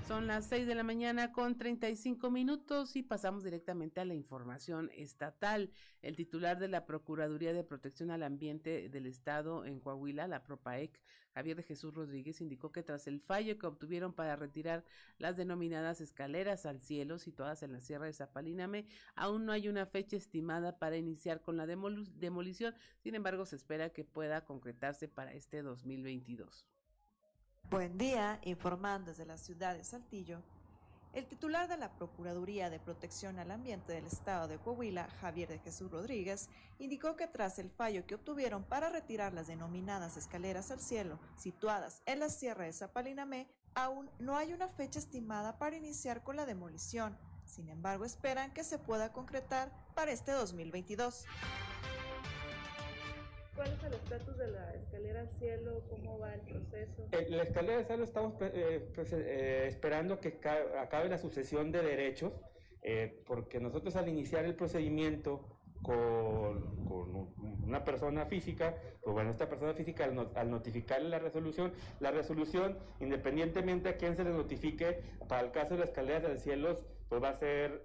[0.09, 4.91] Son las 6 de la mañana con 35 minutos y pasamos directamente a la información
[4.95, 5.71] estatal.
[6.01, 10.99] El titular de la Procuraduría de Protección al Ambiente del Estado en Coahuila, la PROPAEC,
[11.35, 14.83] Javier de Jesús Rodríguez, indicó que tras el fallo que obtuvieron para retirar
[15.19, 19.85] las denominadas escaleras al cielo situadas en la Sierra de Zapaliname, aún no hay una
[19.85, 22.75] fecha estimada para iniciar con la demolición.
[23.01, 26.67] Sin embargo, se espera que pueda concretarse para este 2022.
[27.71, 30.41] Buen día, informando desde la ciudad de Saltillo.
[31.13, 35.59] El titular de la Procuraduría de Protección al Ambiente del Estado de Coahuila, Javier de
[35.59, 40.81] Jesús Rodríguez, indicó que tras el fallo que obtuvieron para retirar las denominadas escaleras al
[40.81, 46.23] cielo situadas en la Sierra de Zapalinamé, aún no hay una fecha estimada para iniciar
[46.23, 47.19] con la demolición.
[47.45, 51.27] Sin embargo, esperan que se pueda concretar para este 2022.
[53.59, 55.83] ¿Cuál es el estatus de la escalera al cielo?
[55.91, 57.09] ¿Cómo va el proceso?
[57.11, 60.39] Eh, la escalera al cielo estamos eh, pues, eh, esperando que
[60.81, 62.33] acabe la sucesión de derechos,
[63.27, 65.45] porque nosotros al iniciar el procedimiento
[65.83, 66.79] con,
[67.67, 72.79] una persona física, pues bueno, esta persona física al, al, notificarle la resolución, la resolución,
[73.01, 77.21] independientemente a quién se le notifique, para el caso de la escalera del cielo, pues
[77.21, 77.83] va a ser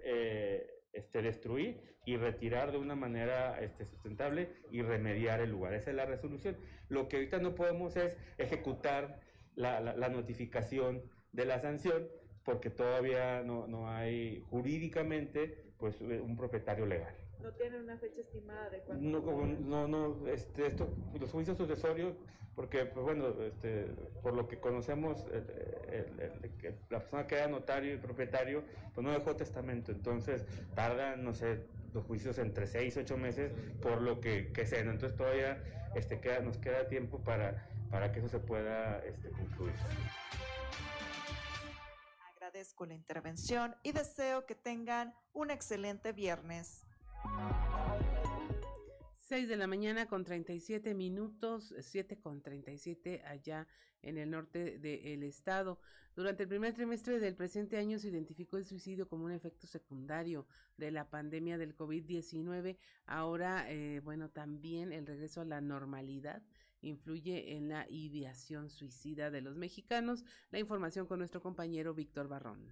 [0.94, 5.74] este, destruir y retirar de una manera este, sustentable y remediar el lugar.
[5.74, 6.56] Esa es la resolución.
[6.88, 9.20] Lo que ahorita no podemos es ejecutar
[9.54, 11.02] la, la, notificación
[11.32, 12.08] de la sanción
[12.44, 17.14] porque todavía no, no hay jurídicamente pues, un propietario legal.
[17.44, 19.20] ¿No tienen una fecha estimada de cuándo?
[19.20, 20.88] No, no, no este, esto,
[21.20, 22.16] los juicios sucesorios,
[22.56, 23.84] porque, pues bueno, este,
[24.22, 25.26] por lo que conocemos,
[26.88, 31.66] la persona que era notario y propietario, pues no dejó testamento, entonces tardan, no sé,
[31.92, 33.52] los juicios entre seis, ocho meses,
[33.82, 35.62] por lo que, que sea, entonces todavía
[35.94, 39.74] este, queda, nos queda tiempo para, para que eso se pueda este, concluir.
[42.34, 46.86] Agradezco la intervención y deseo que tengan un excelente viernes.
[49.34, 53.66] 6 de la mañana con 37 minutos, 7 con 37 allá
[54.02, 55.80] en el norte del estado.
[56.14, 60.46] Durante el primer trimestre del presente año se identificó el suicidio como un efecto secundario
[60.76, 62.76] de la pandemia del COVID-19.
[63.06, 66.42] Ahora, eh, bueno, también el regreso a la normalidad
[66.84, 70.24] influye en la ideación suicida de los mexicanos.
[70.50, 72.68] La información con nuestro compañero Víctor Barrón.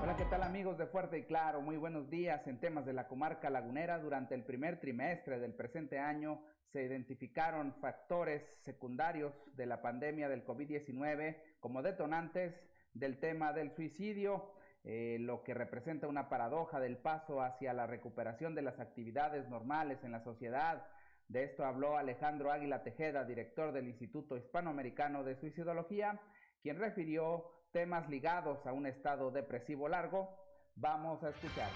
[0.00, 1.60] Hola, ¿qué tal amigos de Fuerte y Claro?
[1.60, 2.46] Muy buenos días.
[2.46, 7.74] En temas de la comarca lagunera, durante el primer trimestre del presente año se identificaron
[7.74, 12.54] factores secundarios de la pandemia del COVID-19 como detonantes
[12.94, 14.52] del tema del suicidio,
[14.84, 20.02] eh, lo que representa una paradoja del paso hacia la recuperación de las actividades normales
[20.02, 20.86] en la sociedad.
[21.28, 26.20] De esto habló Alejandro Águila Tejeda, director del Instituto Hispanoamericano de Suicidología,
[26.62, 30.36] quien refirió temas ligados a un estado depresivo largo.
[30.76, 31.70] Vamos a escuchar.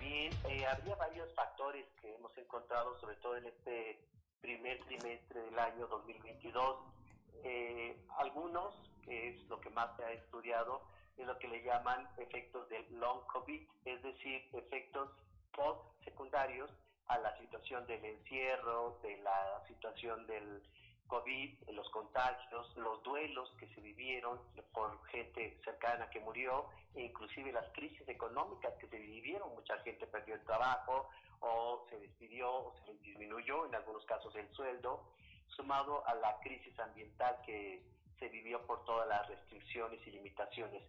[0.00, 3.98] Bien, eh, había varios factores que hemos encontrado, sobre todo en este
[4.40, 6.76] primer trimestre del año 2022.
[7.44, 10.82] Eh, algunos, que es lo que más se ha estudiado,
[11.16, 15.10] es lo que le llaman efectos del long COVID, es decir, efectos
[15.54, 16.70] post secundarios
[17.08, 20.62] a la situación del encierro, de la situación del
[21.06, 24.40] COVID, los contagios, los duelos que se vivieron
[24.72, 30.06] por gente cercana que murió, e inclusive las crisis económicas que se vivieron, mucha gente
[30.06, 35.04] perdió el trabajo o se despidió o se disminuyó en algunos casos el sueldo,
[35.48, 37.82] sumado a la crisis ambiental que
[38.18, 40.82] se vivió por todas las restricciones y limitaciones.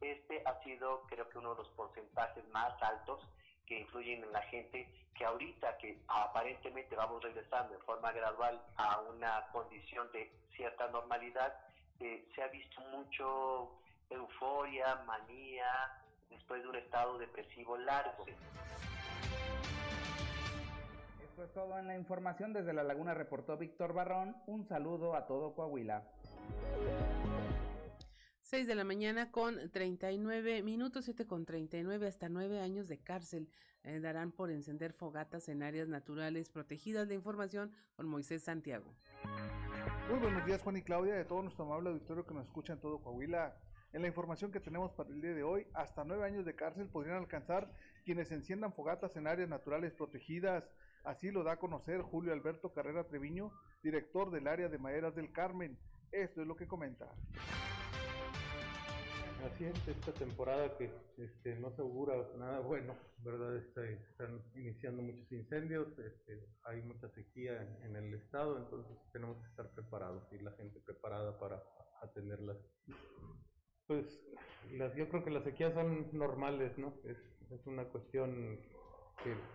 [0.00, 3.20] Este ha sido, creo que, uno de los porcentajes más altos
[3.66, 9.00] que influyen en la gente, que ahorita que aparentemente vamos regresando de forma gradual a
[9.00, 11.54] una condición de cierta normalidad,
[12.00, 13.72] eh, se ha visto mucho
[14.10, 15.66] euforia, manía,
[16.30, 18.24] después de un estado depresivo largo.
[21.22, 22.52] Esto es todo en la información.
[22.52, 24.36] Desde La Laguna reportó Víctor Barrón.
[24.46, 26.02] Un saludo a todo Coahuila.
[28.46, 33.48] 6 de la mañana con 39 minutos, 7 con 39, hasta 9 años de cárcel
[33.82, 37.08] eh, darán por encender fogatas en áreas naturales protegidas.
[37.08, 38.94] de información con Moisés Santiago.
[40.08, 42.80] Muy buenos días, Juan y Claudia, de todo nuestro amable auditorio que nos escucha en
[42.80, 43.56] todo Coahuila.
[43.92, 46.88] En la información que tenemos para el día de hoy, hasta nueve años de cárcel
[46.88, 47.68] podrían alcanzar
[48.04, 50.70] quienes enciendan fogatas en áreas naturales protegidas.
[51.02, 53.50] Así lo da a conocer Julio Alberto Carrera Treviño,
[53.82, 55.76] director del área de maderas del Carmen.
[56.12, 57.10] Esto es lo que comenta.
[59.44, 63.56] Así es, esta temporada que este, no se augura nada bueno, ¿verdad?
[63.56, 69.70] Están iniciando muchos incendios, este, hay mucha sequía en, el estado, entonces tenemos que estar
[69.70, 71.62] preparados y la gente preparada para
[72.02, 72.56] atenderlas.
[73.86, 74.20] Pues
[74.72, 76.94] las, yo creo que las sequías son normales, ¿no?
[77.04, 77.18] Es,
[77.50, 78.58] es una cuestión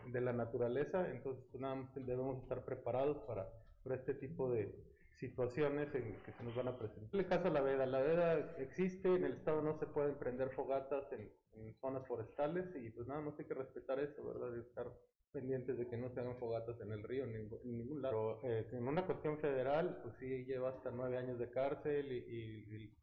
[0.07, 3.47] de la naturaleza, entonces pues, nada más debemos estar preparados para,
[3.83, 4.90] para este tipo de
[5.21, 7.09] situaciones en que se nos van a presentar.
[7.13, 10.15] En el caso de la veda, la veda existe, en el estado no se pueden
[10.15, 11.31] prender fogatas en,
[11.79, 14.55] zonas forestales y pues nada más hay que respetar eso, ¿verdad?
[14.55, 14.87] Y estar
[15.31, 18.39] pendientes de que no se hagan fogatas en el río en, ningún lado.
[18.41, 22.97] Pero, eh, en una cuestión federal, pues sí lleva hasta nueve años de cárcel y,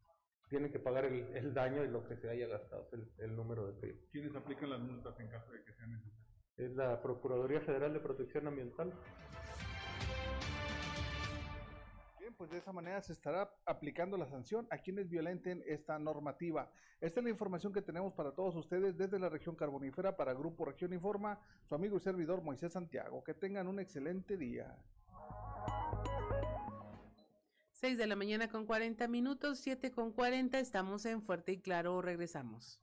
[0.49, 3.73] tienen que pagar el, daño y lo que se haya gastado, el, el número de
[3.79, 4.09] pedidos.
[4.11, 6.19] ¿Quiénes aplican las multas en caso de que sean necesarias?
[6.57, 8.91] Es la Procuraduría Federal de Protección Ambiental.
[12.37, 16.71] Pues de esa manera se estará aplicando la sanción a quienes violenten esta normativa.
[17.01, 20.65] Esta es la información que tenemos para todos ustedes desde la región carbonífera para Grupo
[20.65, 23.23] Región Informa, su amigo y servidor Moisés Santiago.
[23.23, 24.77] Que tengan un excelente día.
[27.71, 32.01] 6 de la mañana con 40 minutos, 7 con 40, estamos en Fuerte y Claro,
[32.01, 32.81] regresamos.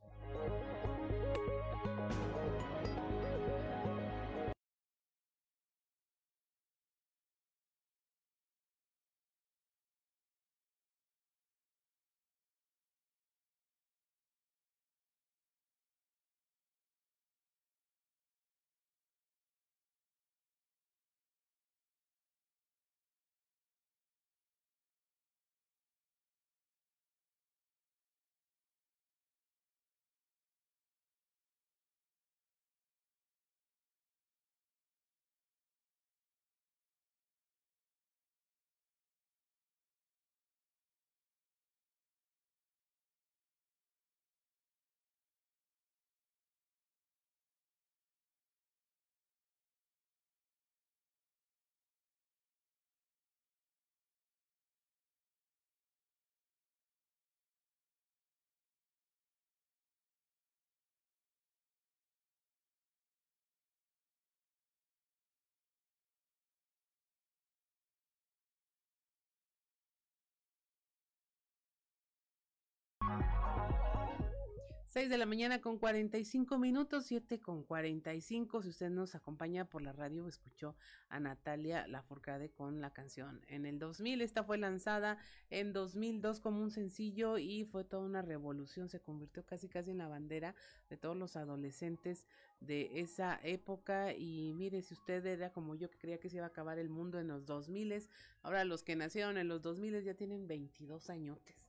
[74.97, 78.63] Seis de la mañana con 45 minutos, 7 con 45.
[78.63, 80.75] Si usted nos acompaña por la radio, escuchó
[81.11, 84.23] a Natalia Lafourcade con la canción en el 2000.
[84.23, 85.19] Esta fue lanzada
[85.51, 88.89] en 2002 como un sencillo y fue toda una revolución.
[88.89, 90.55] Se convirtió casi casi en la bandera
[90.89, 92.25] de todos los adolescentes
[92.61, 94.15] de esa época.
[94.15, 96.89] Y mire, si usted era como yo que creía que se iba a acabar el
[96.89, 98.09] mundo en los 2000,
[98.43, 101.66] ahora los que nacieron en los 2000 ya tienen 22 añotes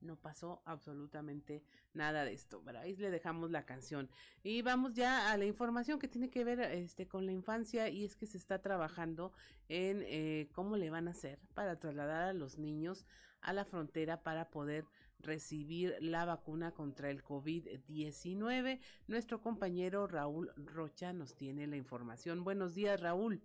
[0.00, 1.62] no pasó absolutamente
[1.94, 2.62] nada de esto.
[2.62, 2.82] ¿verdad?
[2.82, 4.08] Ahí le dejamos la canción.
[4.42, 8.04] Y vamos ya a la información que tiene que ver este, con la infancia y
[8.04, 9.32] es que se está trabajando
[9.68, 13.06] en eh, cómo le van a hacer para trasladar a los niños
[13.40, 14.84] a la frontera para poder
[15.20, 18.80] recibir la vacuna contra el COVID-19.
[19.06, 22.44] Nuestro compañero Raúl Rocha nos tiene la información.
[22.44, 23.42] Buenos días, Raúl.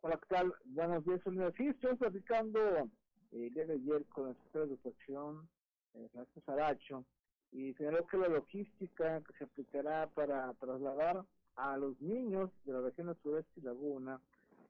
[0.00, 0.54] Hola, ¿qué tal?
[0.66, 1.20] Buenos días,
[1.56, 2.90] Sí, estoy platicando
[3.34, 5.48] el día de ayer con el secretario de Educación,
[5.94, 6.08] eh,
[6.46, 7.04] Saracho,
[7.52, 11.24] y señaló que la logística que se aplicará para trasladar
[11.56, 14.20] a los niños de las regiones sureste y laguna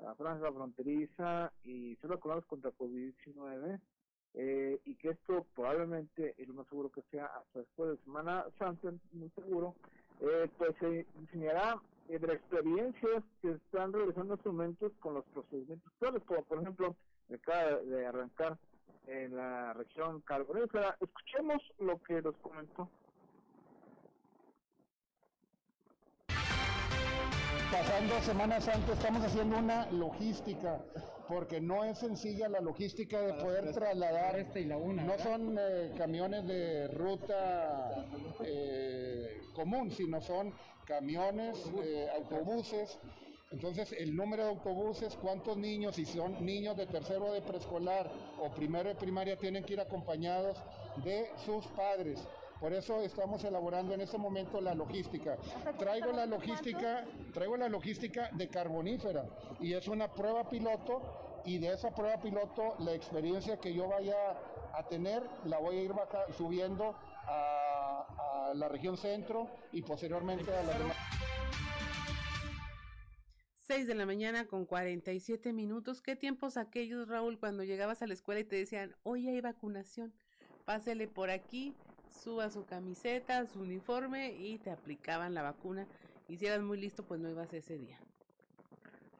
[0.06, 3.80] a Francia fronteriza y ser vacunados contra COVID-19
[4.34, 8.44] eh, y que esto probablemente, y lo más seguro que sea hasta después de Semana
[8.58, 9.74] Santa, muy seguro,
[10.20, 15.24] eh, pues se diseñará eh, de experiencias que están realizando en estos momentos con los
[15.26, 16.96] procedimientos actuales, como por ejemplo
[17.32, 18.58] acaba de arrancar
[19.06, 20.96] en la región carbonífera.
[21.00, 22.88] Escuchemos lo que nos comentó.
[27.70, 30.80] Pasando Semana Santa estamos haciendo una logística,
[31.26, 38.06] porque no es sencilla la logística de poder trasladar, no son eh, camiones de ruta
[38.44, 40.52] eh, común, sino son
[40.84, 42.98] camiones, eh, autobuses.
[43.54, 48.48] Entonces, el número de autobuses, cuántos niños, si son niños de tercero de preescolar o
[48.50, 50.58] primero de primaria, tienen que ir acompañados
[51.04, 52.26] de sus padres.
[52.58, 55.36] Por eso estamos elaborando en este momento la logística.
[55.78, 59.24] Traigo la logística, traigo la logística de carbonífera
[59.60, 64.16] y es una prueba piloto y de esa prueba piloto la experiencia que yo vaya
[64.72, 65.92] a tener la voy a ir
[66.36, 66.96] subiendo
[67.28, 70.96] a, a la región centro y posteriormente a la demás.
[73.66, 76.02] 6 de la mañana con 47 minutos.
[76.02, 80.12] ¿Qué tiempos aquellos, Raúl, cuando llegabas a la escuela y te decían, hoy hay vacunación?
[80.66, 81.74] Pásele por aquí,
[82.10, 85.86] suba su camiseta, su uniforme y te aplicaban la vacuna.
[86.28, 87.98] Y si eras muy listo, pues no ibas ese día.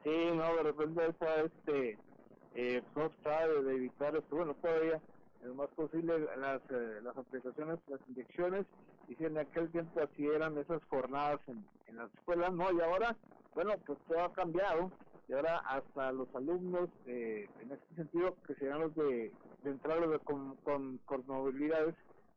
[0.03, 1.97] Sí, no, de repente está este,
[2.53, 5.01] eh, no sabe de evitar esto, bueno, todavía
[5.43, 8.67] lo más posible las, eh, las aplicaciones, las inyecciones,
[9.07, 12.79] y si en aquel tiempo así eran esas jornadas en, en las escuelas, no, y
[12.81, 13.15] ahora,
[13.55, 14.91] bueno, pues todo ha cambiado,
[15.27, 19.31] y ahora hasta los alumnos, eh, en este sentido, que serán los de,
[19.63, 21.95] de entrar los de, con, con, con movilidades,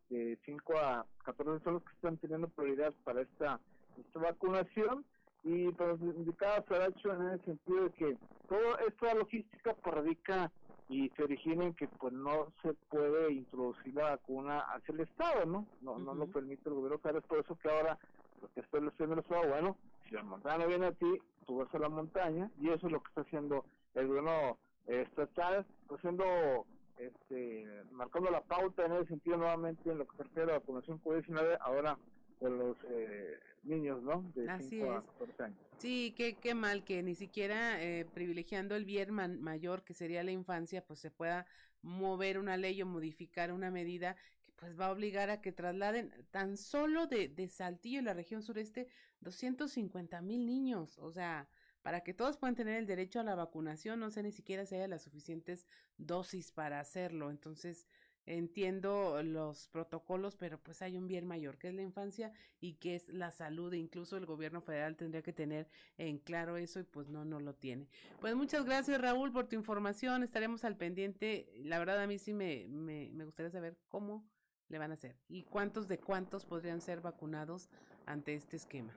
[0.09, 3.61] de 5 a 14 son los que están teniendo prioridad para esta,
[3.99, 5.05] esta vacunación
[5.45, 8.17] y pues indicaba Saracho en el sentido de que
[8.49, 10.51] toda esta logística pues, radica
[10.89, 15.45] y se origina en que pues no se puede introducir la vacuna hacia el Estado,
[15.45, 15.67] ¿no?
[15.83, 17.99] No, no lo permite el gobierno es por eso que ahora
[18.41, 19.77] lo que está haciendo el Estado, bueno,
[20.09, 23.03] si la montaña viene a ti, tú vas a la montaña y eso es lo
[23.03, 26.67] que está haciendo el gobierno estatal, está haciendo
[26.99, 30.59] este, marcando la pauta en ese sentido nuevamente en lo que se refiere a la
[30.61, 31.99] vacunación COVID-19 ahora
[32.41, 34.23] de los eh, niños, ¿no?
[34.35, 35.05] De Así 5 a es.
[35.07, 35.59] 14 años.
[35.79, 40.25] Sí, qué, qué mal que ni siquiera eh, privilegiando el bien man- mayor, que sería
[40.25, 41.47] la infancia, pues se pueda
[41.83, 44.17] mover una ley o modificar una medida
[44.59, 48.89] pues va a obligar a que trasladen tan solo de, de Saltillo, la región sureste,
[49.21, 50.99] 250 mil niños.
[50.99, 51.49] O sea,
[51.83, 54.75] para que todos puedan tener el derecho a la vacunación, no sé ni siquiera si
[54.75, 57.31] haya las suficientes dosis para hacerlo.
[57.31, 57.87] Entonces,
[58.27, 62.97] entiendo los protocolos, pero pues hay un bien mayor que es la infancia y que
[62.97, 63.73] es la salud.
[63.73, 67.41] e Incluso el gobierno federal tendría que tener en claro eso y pues no, no
[67.41, 67.89] lo tiene.
[68.21, 70.23] Pues muchas gracias Raúl por tu información.
[70.25, 71.51] Estaremos al pendiente.
[71.63, 74.29] La verdad a mí sí me, me, me gustaría saber cómo
[74.69, 77.69] le van a hacer y cuántos de cuántos podrían ser vacunados
[78.07, 78.93] ante este esquema.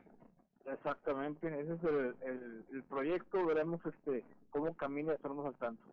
[0.66, 5.84] Exactamente, ese es el, el, el proyecto, veremos este cómo camina y estaremos al tanto.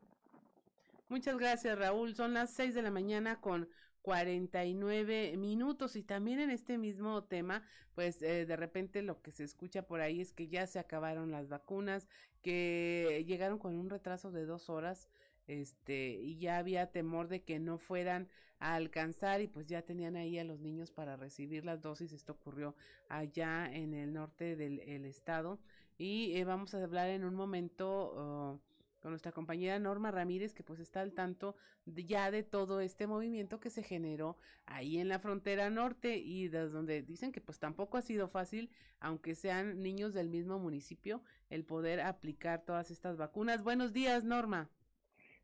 [1.08, 2.14] Muchas gracias, Raúl.
[2.14, 3.68] Son las 6 de la mañana con
[4.02, 7.62] 49 minutos y también en este mismo tema,
[7.94, 11.30] pues eh, de repente lo que se escucha por ahí es que ya se acabaron
[11.30, 12.08] las vacunas,
[12.42, 15.08] que llegaron con un retraso de dos horas,
[15.48, 18.28] este, y ya había temor de que no fueran
[18.60, 22.12] a alcanzar y pues ya tenían ahí a los niños para recibir las dosis.
[22.12, 22.76] Esto ocurrió
[23.08, 25.58] allá en el norte del el estado
[25.96, 28.12] y eh, vamos a hablar en un momento.
[28.14, 28.60] oh,
[29.00, 33.60] con nuestra compañera Norma Ramírez, que pues está al tanto ya de todo este movimiento
[33.60, 34.36] que se generó
[34.66, 38.70] ahí en la frontera norte y desde donde dicen que pues tampoco ha sido fácil,
[39.00, 43.62] aunque sean niños del mismo municipio, el poder aplicar todas estas vacunas.
[43.62, 44.68] Buenos días, Norma.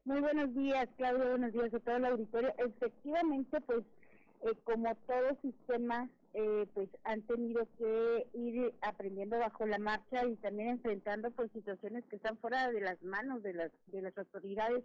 [0.05, 2.53] Muy buenos días, Claudia, buenos días a todo el auditorio.
[2.59, 3.85] Efectivamente, pues
[4.43, 10.37] eh, como todo sistema, eh, pues han tenido que ir aprendiendo bajo la marcha y
[10.37, 14.85] también enfrentando pues situaciones que están fuera de las manos de las de las autoridades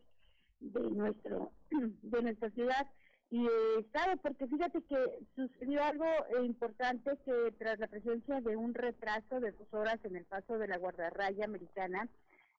[0.62, 2.88] de nuestro de nuestra ciudad
[3.30, 3.86] y eh,
[4.22, 9.52] porque fíjate que sucedió algo eh, importante que tras la presencia de un retraso de
[9.52, 12.08] dos horas en el paso de la guardarraya americana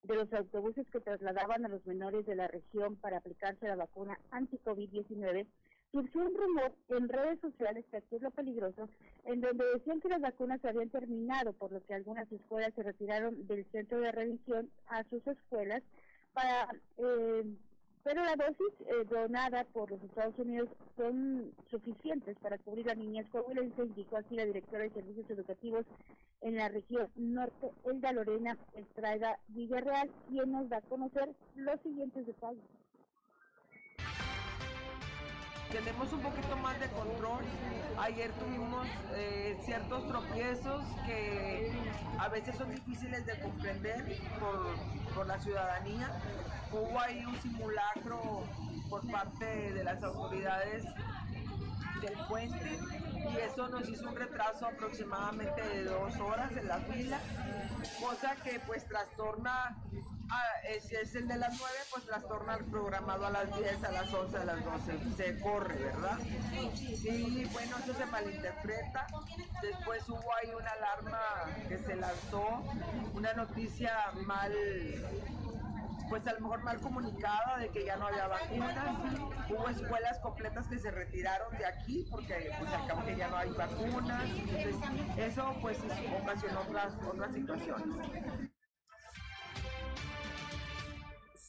[0.02, 4.18] de los autobuses que trasladaban a los menores de la región para aplicarse la vacuna
[4.30, 5.46] anti-COVID-19,
[5.92, 8.88] surgió un rumor en redes sociales, que aquí es lo peligroso,
[9.24, 13.46] en donde decían que las vacunas habían terminado, por lo que algunas escuelas se retiraron
[13.46, 15.82] del centro de revisión a sus escuelas
[16.32, 16.68] para...
[16.98, 17.44] Eh,
[18.02, 23.26] pero la dosis eh, donada por los Estados Unidos son suficientes para cubrir a niñas
[23.30, 25.84] coahuilenses, indicó así la directora de Servicios Educativos
[26.40, 32.26] en la región norte, Elda Lorena Estrada Villarreal, quien nos da a conocer los siguientes
[32.26, 32.64] detalles.
[35.70, 37.44] Tenemos un poquito más de control.
[37.98, 41.72] Ayer tuvimos eh, ciertos tropiezos que
[42.18, 46.10] a veces son difíciles de comprender por, por la ciudadanía.
[46.72, 48.44] Hubo ahí un simulacro
[48.88, 50.84] por parte de las autoridades
[52.00, 52.78] del puente
[53.32, 57.20] y eso nos hizo un retraso aproximadamente de dos horas en la fila,
[58.00, 59.76] cosa que pues trastorna,
[60.30, 63.92] ah, si es el de las 9, pues trastorna el programado a las 10, a
[63.92, 66.18] las 11, a las 12, se corre, ¿verdad?
[66.20, 69.06] Y bueno, eso se malinterpreta.
[69.62, 71.20] Después hubo ahí una alarma
[71.68, 72.62] que se lanzó,
[73.14, 73.92] una noticia
[74.26, 74.52] mal
[76.10, 78.96] pues a lo mejor mal comunicada de que ya no había vacunas.
[79.48, 83.36] Hubo escuelas completas que se retiraron de aquí porque pues al cabo que ya no
[83.36, 84.24] hay vacunas.
[84.24, 84.74] Entonces
[85.16, 85.78] eso pues
[86.20, 88.49] ocasionó otras, otras situaciones.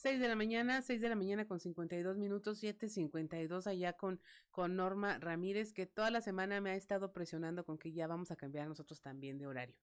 [0.01, 4.75] 6 de la mañana, 6 de la mañana con 52 minutos, 7.52 allá con, con
[4.75, 8.35] Norma Ramírez, que toda la semana me ha estado presionando con que ya vamos a
[8.35, 9.77] cambiar nosotros también de horario.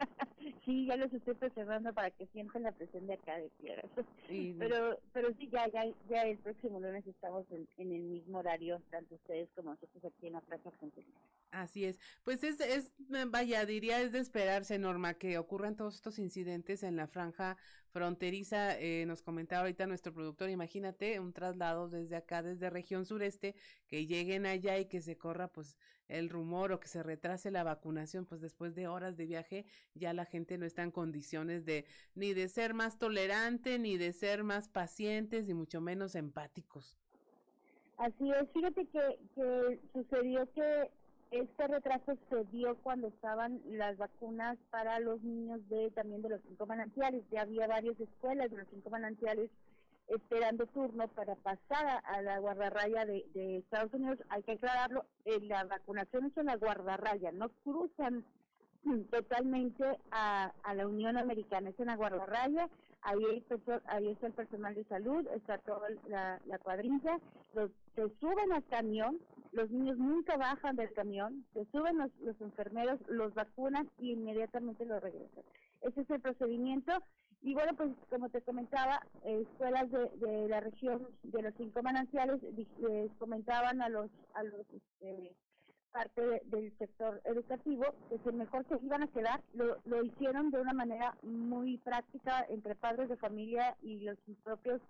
[0.64, 3.82] sí, ya los estoy preservando para que sientan la presión de acá de tierra.
[4.58, 8.80] pero, pero sí, ya, ya, ya el próximo lunes estamos en, en el mismo horario,
[8.90, 11.18] tanto ustedes como nosotros aquí en la Plaza Fronteriza.
[11.50, 12.00] Así es.
[12.24, 12.92] Pues es, es,
[13.28, 17.56] vaya, diría, es de esperarse, Norma, que ocurran todos estos incidentes en la franja
[17.90, 18.76] fronteriza.
[18.80, 23.54] Eh, nos comentaba ahorita nuestro productor, imagínate un traslado desde acá, desde región sureste,
[23.86, 25.76] que lleguen allá y que se corra pues
[26.08, 30.12] el rumor o que se retrase la vacunación, pues después de horas de viaje ya
[30.12, 31.84] la gente no está en condiciones de
[32.14, 36.96] ni de ser más tolerante, ni de ser más pacientes, ni mucho menos empáticos.
[37.96, 40.90] Así es, fíjate que, que sucedió que
[41.30, 46.40] este retraso se dio cuando estaban las vacunas para los niños de también de los
[46.46, 47.22] cinco manantiales.
[47.30, 49.50] Ya había varias escuelas de los cinco manantiales
[50.08, 54.18] esperando turno para pasar a, la guardarraya de, de, Estados Unidos.
[54.28, 58.24] Hay que aclararlo, eh, la vacunación es en la guardarraya, no cruzan
[59.10, 62.68] totalmente a, a la Unión Americana, es en la guardarraya.
[63.02, 63.44] Ahí, hay
[63.86, 67.18] ahí está el personal de salud, está toda la, la cuadrilla,
[67.54, 69.18] los, se suben al camión,
[69.52, 74.86] los niños nunca bajan del camión, se suben los, los enfermeros, los vacunan y inmediatamente
[74.86, 75.44] los regresan.
[75.82, 76.92] Ese es el procedimiento.
[77.42, 82.40] Y bueno, pues como te comentaba, escuelas de, de, la región de los cinco manantiales
[82.78, 85.34] les comentaban a los a los este,
[85.94, 90.60] parte del sector educativo que si mejor se iban a quedar, lo, lo hicieron de
[90.60, 94.80] una manera muy práctica entre padres de familia y los propios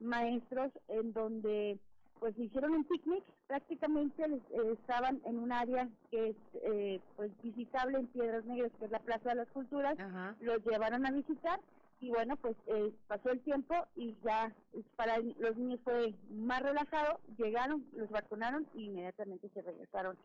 [0.00, 1.78] maestros, en donde
[2.18, 7.98] pues hicieron un picnic, prácticamente eh, estaban en un área que es eh, pues visitable
[7.98, 9.96] en Piedras Negras, que es la Plaza de las Culturas,
[10.40, 11.60] los llevaron a visitar
[12.00, 14.52] y bueno, pues eh, pasó el tiempo y ya
[14.96, 20.16] para los niños fue más relajado, llegaron, los vacunaron y inmediatamente se regresaron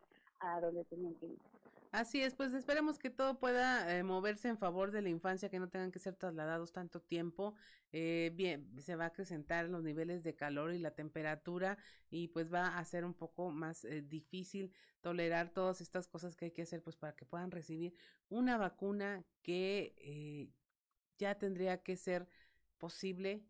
[0.44, 1.39] a donde que ir.
[1.94, 5.60] Así es, pues esperemos que todo pueda eh, moverse en favor de la infancia, que
[5.60, 7.54] no tengan que ser trasladados tanto tiempo.
[7.91, 11.78] Eh, bien, se va a acrecentar los niveles de calor y la temperatura
[12.10, 16.46] y pues va a ser un poco más eh, difícil tolerar todas estas cosas que
[16.46, 17.94] hay que hacer pues para que puedan recibir
[18.28, 20.50] una vacuna que
[21.20, 22.28] ya tendría que ser
[22.80, 23.44] posible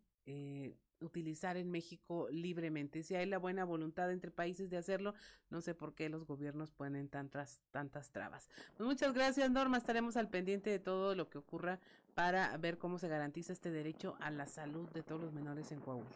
[1.03, 3.03] utilizar en México libremente.
[3.03, 5.13] Si hay la buena voluntad entre países de hacerlo,
[5.49, 8.49] no sé por qué los gobiernos ponen tantas, tantas trabas.
[8.77, 9.77] Pues muchas gracias, Norma.
[9.77, 11.79] Estaremos al pendiente de todo lo que ocurra
[12.15, 15.79] para ver cómo se garantiza este derecho a la salud de todos los menores en
[15.79, 16.09] Coahuila.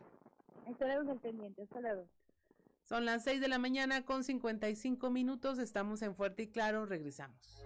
[0.67, 1.63] Estaremos al pendiente.
[1.63, 2.07] Hasta luego.
[2.83, 5.59] Son las 6 de la mañana con 55 minutos.
[5.59, 6.85] Estamos en Fuerte y Claro.
[6.85, 7.65] Regresamos.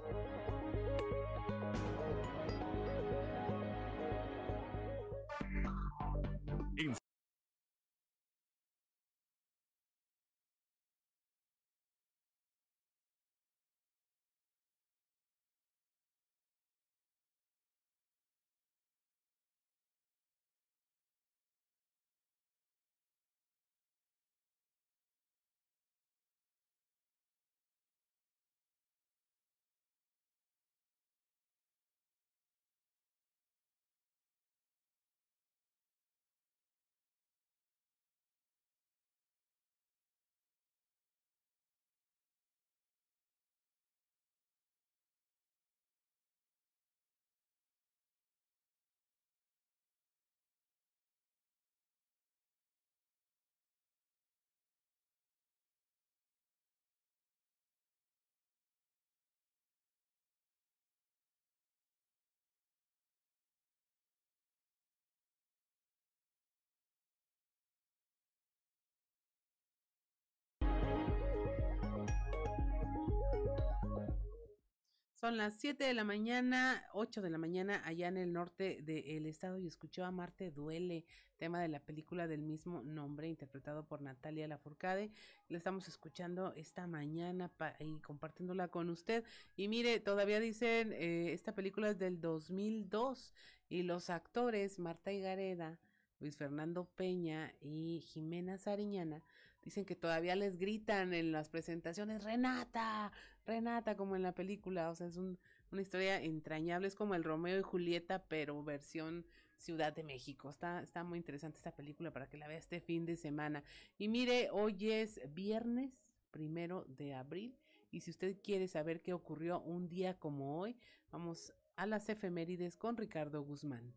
[75.22, 79.28] Son las 7 de la mañana, 8 de la mañana, allá en el norte del
[79.28, 81.06] estado, y escuchó a Marte Duele,
[81.38, 85.12] tema de la película del mismo nombre, interpretado por Natalia Lafourcade.
[85.48, 89.24] La estamos escuchando esta mañana y compartiéndola con usted.
[89.56, 93.32] Y mire, todavía dicen, eh, esta película es del 2002,
[93.70, 95.78] y los actores, Marta Higareda,
[96.20, 99.22] Luis Fernando Peña y Jimena Sariñana,
[99.62, 103.12] dicen que todavía les gritan en las presentaciones, Renata,
[103.46, 107.60] Renata, como en la película, o sea, es una historia entrañable, es como el Romeo
[107.60, 109.26] y Julieta, pero versión
[109.58, 110.50] Ciudad de México.
[110.50, 113.64] Está, está muy interesante esta película para que la vea este fin de semana.
[113.98, 115.92] Y mire, hoy es viernes
[116.32, 117.58] primero de abril,
[117.92, 120.78] y si usted quiere saber qué ocurrió un día como hoy,
[121.12, 123.94] vamos a las efemérides con Ricardo Guzmán.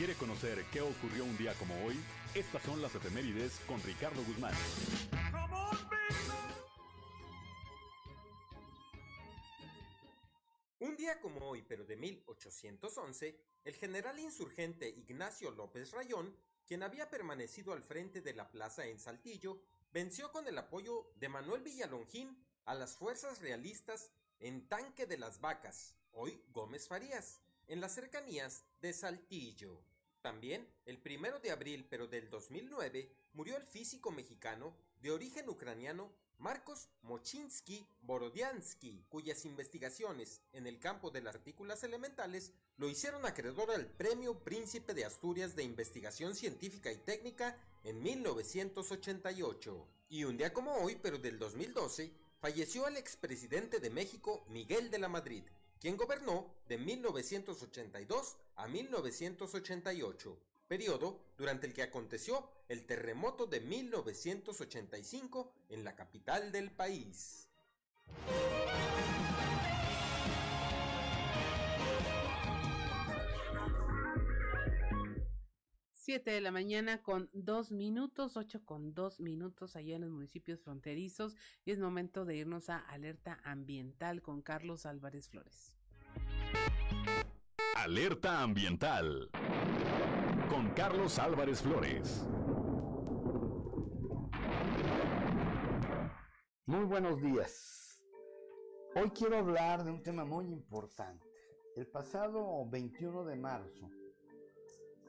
[0.00, 1.94] ¿Quiere conocer qué ocurrió un día como hoy?
[2.34, 4.54] Estas son las efemérides con Ricardo Guzmán.
[10.78, 16.34] Un día como hoy, pero de 1811, el general insurgente Ignacio López Rayón,
[16.66, 19.60] quien había permanecido al frente de la plaza en Saltillo,
[19.92, 25.42] venció con el apoyo de Manuel Villalongín a las fuerzas realistas en Tanque de las
[25.42, 29.89] Vacas, hoy Gómez Farías, en las cercanías de Saltillo.
[30.22, 36.12] También, el primero de abril pero del 2009, murió el físico mexicano de origen ucraniano
[36.40, 43.70] Marcos Mochinsky Borodiansky, cuyas investigaciones en el campo de las partículas elementales lo hicieron acreedor
[43.70, 49.86] al Premio Príncipe de Asturias de Investigación Científica y Técnica en 1988.
[50.08, 52.10] Y un día como hoy, pero del 2012,
[52.40, 55.44] falleció el expresidente de México Miguel de la Madrid,
[55.78, 60.38] quien gobernó de 1982 a 1988,
[60.68, 67.48] periodo durante el que aconteció el terremoto de 1985 en la capital del país.
[75.92, 80.60] 7 de la mañana con dos minutos, 8 con dos minutos allá en los municipios
[80.60, 81.34] fronterizos
[81.64, 85.79] y es momento de irnos a alerta ambiental con Carlos Álvarez Flores.
[87.90, 89.28] Alerta ambiental
[90.48, 92.24] con Carlos Álvarez Flores.
[96.66, 98.00] Muy buenos días.
[98.94, 101.26] Hoy quiero hablar de un tema muy importante.
[101.74, 103.90] El pasado 21 de marzo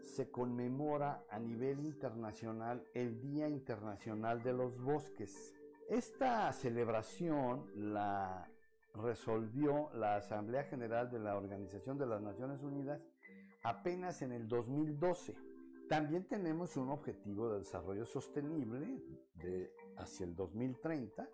[0.01, 5.53] se conmemora a nivel internacional el Día Internacional de los Bosques.
[5.87, 8.49] Esta celebración la
[8.93, 13.01] resolvió la Asamblea General de la Organización de las Naciones Unidas
[13.63, 15.35] apenas en el 2012.
[15.89, 19.01] También tenemos un objetivo de desarrollo sostenible
[19.97, 21.27] hacia el 2030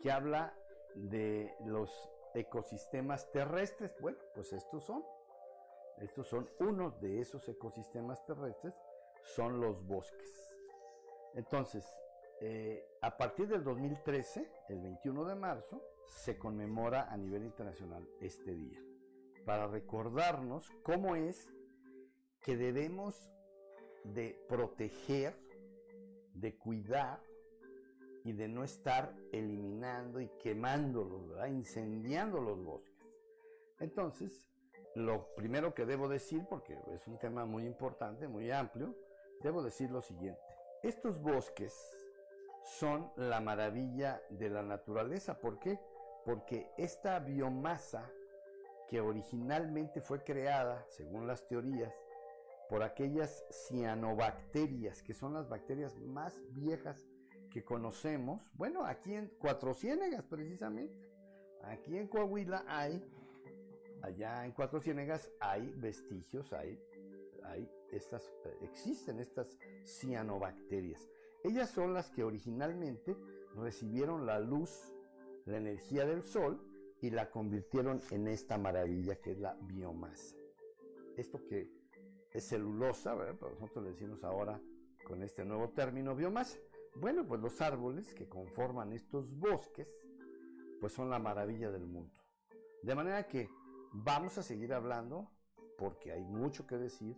[0.00, 0.54] que habla
[0.94, 1.90] de los
[2.34, 3.92] ecosistemas terrestres.
[4.00, 5.02] Bueno, pues estos son
[5.98, 8.74] estos son unos de esos ecosistemas terrestres,
[9.22, 10.54] son los bosques.
[11.34, 11.84] Entonces,
[12.40, 18.54] eh, a partir del 2013, el 21 de marzo, se conmemora a nivel internacional este
[18.54, 18.80] día,
[19.44, 21.52] para recordarnos cómo es
[22.40, 23.30] que debemos
[24.04, 25.34] de proteger,
[26.34, 27.20] de cuidar
[28.24, 32.94] y de no estar eliminando y quemándolos, incendiando los bosques.
[33.80, 34.48] Entonces,
[34.94, 38.94] lo primero que debo decir, porque es un tema muy importante, muy amplio,
[39.42, 40.40] debo decir lo siguiente.
[40.82, 41.74] Estos bosques
[42.64, 45.38] son la maravilla de la naturaleza.
[45.38, 45.78] ¿Por qué?
[46.24, 48.10] Porque esta biomasa
[48.88, 51.92] que originalmente fue creada, según las teorías,
[52.68, 57.06] por aquellas cianobacterias, que son las bacterias más viejas
[57.50, 58.50] que conocemos.
[58.54, 60.96] Bueno, aquí en Cuatro Ciénegas precisamente,
[61.62, 63.04] aquí en Coahuila hay
[64.04, 66.78] allá en Cuatro Ciénegas hay vestigios, hay,
[67.44, 71.08] hay estas, existen estas cianobacterias.
[71.42, 73.16] Ellas son las que originalmente
[73.54, 74.92] recibieron la luz,
[75.46, 76.60] la energía del sol
[77.00, 80.36] y la convirtieron en esta maravilla que es la biomasa.
[81.16, 81.70] Esto que
[82.30, 83.36] es celulosa, ¿verdad?
[83.38, 84.60] Pero nosotros le decimos ahora
[85.06, 86.58] con este nuevo término biomasa.
[86.96, 89.88] Bueno, pues los árboles que conforman estos bosques,
[90.80, 92.14] pues son la maravilla del mundo.
[92.82, 93.48] De manera que
[93.96, 95.30] Vamos a seguir hablando
[95.78, 97.16] porque hay mucho que decir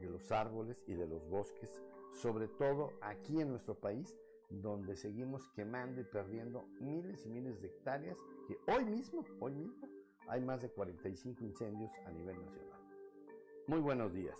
[0.00, 1.80] de los árboles y de los bosques,
[2.20, 4.18] sobre todo aquí en nuestro país,
[4.48, 9.88] donde seguimos quemando y perdiendo miles y miles de hectáreas, que hoy mismo, hoy mismo,
[10.28, 12.80] hay más de 45 incendios a nivel nacional.
[13.66, 14.38] Muy buenos días.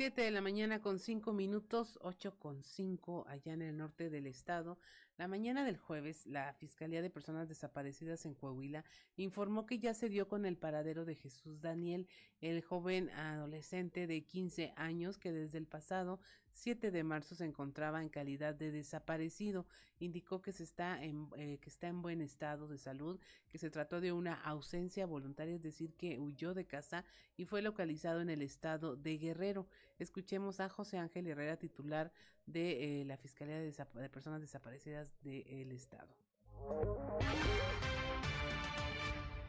[0.00, 4.26] 7 de la mañana con 5 minutos, 8 con 5 allá en el norte del
[4.26, 4.78] estado.
[5.20, 8.86] La mañana del jueves, la Fiscalía de Personas Desaparecidas en Coahuila
[9.18, 12.08] informó que ya se dio con el paradero de Jesús Daniel,
[12.40, 16.20] el joven adolescente de 15 años que desde el pasado
[16.52, 19.66] 7 de marzo se encontraba en calidad de desaparecido.
[19.98, 23.68] Indicó que, se está en, eh, que está en buen estado de salud, que se
[23.68, 27.04] trató de una ausencia voluntaria, es decir, que huyó de casa
[27.36, 29.68] y fue localizado en el estado de Guerrero.
[29.98, 32.10] Escuchemos a José Ángel Herrera, titular
[32.52, 36.08] de eh, la Fiscalía de, de, Personas Desaparecidas del Estado.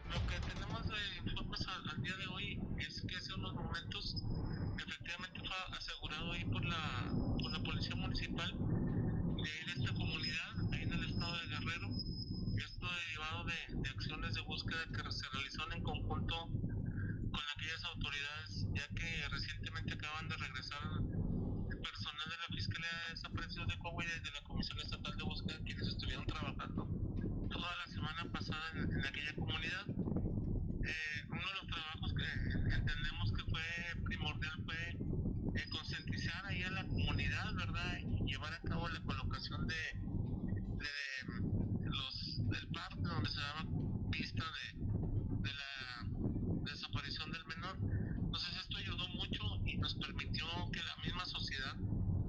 [0.10, 4.16] Lo que tenemos de informes al, día de hoy es que hace unos momentos
[4.78, 10.94] efectivamente fue asegurado ahí por la, por la Policía Municipal de esta comunidad, ahí en
[10.94, 11.90] el estado de Guerrero.
[12.58, 18.68] Esto derivado de, de acciones de búsqueda que se realizaron en conjunto con aquellas autoridades,
[18.74, 20.82] ya que recientemente acaban de regresar
[22.12, 25.60] personal de la Fiscalía de Desaparecidos de Coahuila y de la Comisión Estatal de Búsqueda,
[25.64, 26.90] quienes estuvieron trabajando
[27.50, 29.88] toda la semana pasada en, en aquella comunidad.
[29.88, 32.26] Eh, uno de los trabajos que
[32.76, 33.62] entendemos que fue
[34.04, 34.98] primordial fue
[35.56, 37.98] eh, concientizar ahí a la comunidad, ¿verdad?
[38.00, 40.90] Y llevar a cabo la colocación de, de
[41.90, 43.64] los, del parte donde se daba
[44.12, 44.74] pista de,
[45.50, 46.04] de la
[46.72, 47.78] desaparición del menor.
[47.80, 51.76] Entonces esto ayudó mucho y nos permitió que la misma sociedad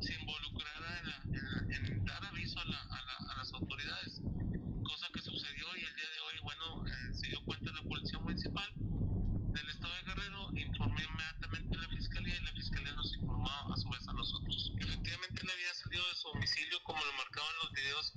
[0.00, 1.32] se involucrara en, la, en,
[1.70, 4.20] la, en dar aviso a, la, a, la, a, las autoridades,
[4.82, 8.18] cosa que sucedió y el día de hoy, bueno, eh, se dio cuenta la Policía
[8.18, 13.48] Municipal del Estado de Guerrero, informó inmediatamente a la Fiscalía y la Fiscalía nos informó
[13.48, 14.72] a su vez a nosotros.
[14.80, 18.12] Efectivamente, él había salido de su domicilio, como lo marcaban los videos,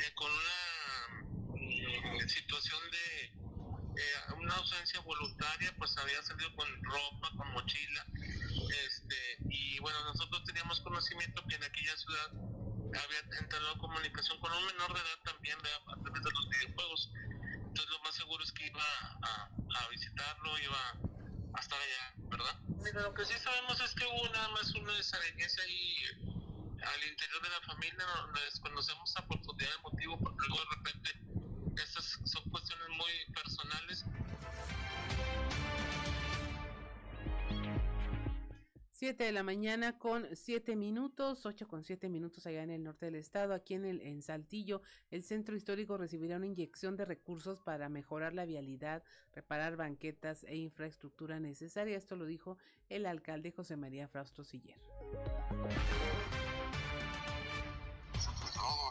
[0.00, 3.36] eh, con una eh, situación de
[4.00, 8.06] eh, una ausencia voluntaria, pues había salido con ropa, con mochila,
[8.86, 12.30] este, y bueno, nosotros teníamos conocimiento que en aquella ciudad
[12.96, 17.12] había entrado en comunicación con un menor de edad también, a través de los videojuegos.
[17.52, 18.82] Entonces lo más seguro es que iba
[19.22, 20.90] a, visitarlo, iba
[21.54, 22.60] a estar allá, ¿verdad?
[22.82, 25.96] Mira, lo que sí sabemos es que hubo nada más una desavenencia ahí
[26.82, 31.82] al interior de la familia, no, desconocemos a profundidad el motivo, porque luego de repente
[31.82, 34.04] estas son cuestiones muy personales.
[38.98, 43.06] 7 de la mañana con 7 minutos, 8 con 7 minutos allá en el norte
[43.06, 44.82] del estado, aquí en el en Saltillo,
[45.12, 50.56] el centro histórico recibirá una inyección de recursos para mejorar la vialidad, reparar banquetas e
[50.56, 51.96] infraestructura necesaria.
[51.96, 54.80] Esto lo dijo el alcalde José María Frausto Siller.
[54.90, 55.14] Todo,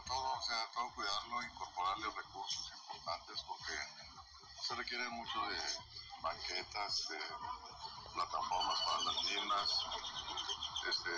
[0.06, 3.74] todo, o sea, todo cuidarlo, incorporarle recursos importantes porque
[4.66, 7.18] se requiere mucho de banquetas, de
[8.14, 9.86] plataformas para las mismas,
[10.88, 11.10] este,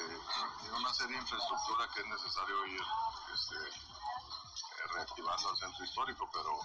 [0.77, 2.83] una serie de infraestructura que es necesario ir
[3.35, 3.57] este,
[4.93, 6.61] reactivando el centro histórico, pero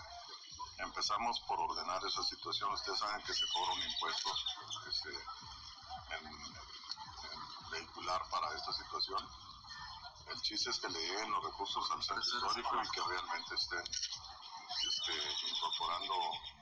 [0.79, 2.73] empezamos por ordenar esa situación.
[2.73, 4.31] Ustedes saben que se cobra un impuesto
[4.89, 5.09] este,
[6.11, 9.27] en, en vehicular para esta situación.
[10.27, 13.83] El chiste es que le lleguen los recursos al centro histórico y que realmente estén
[14.83, 16.13] este, incorporando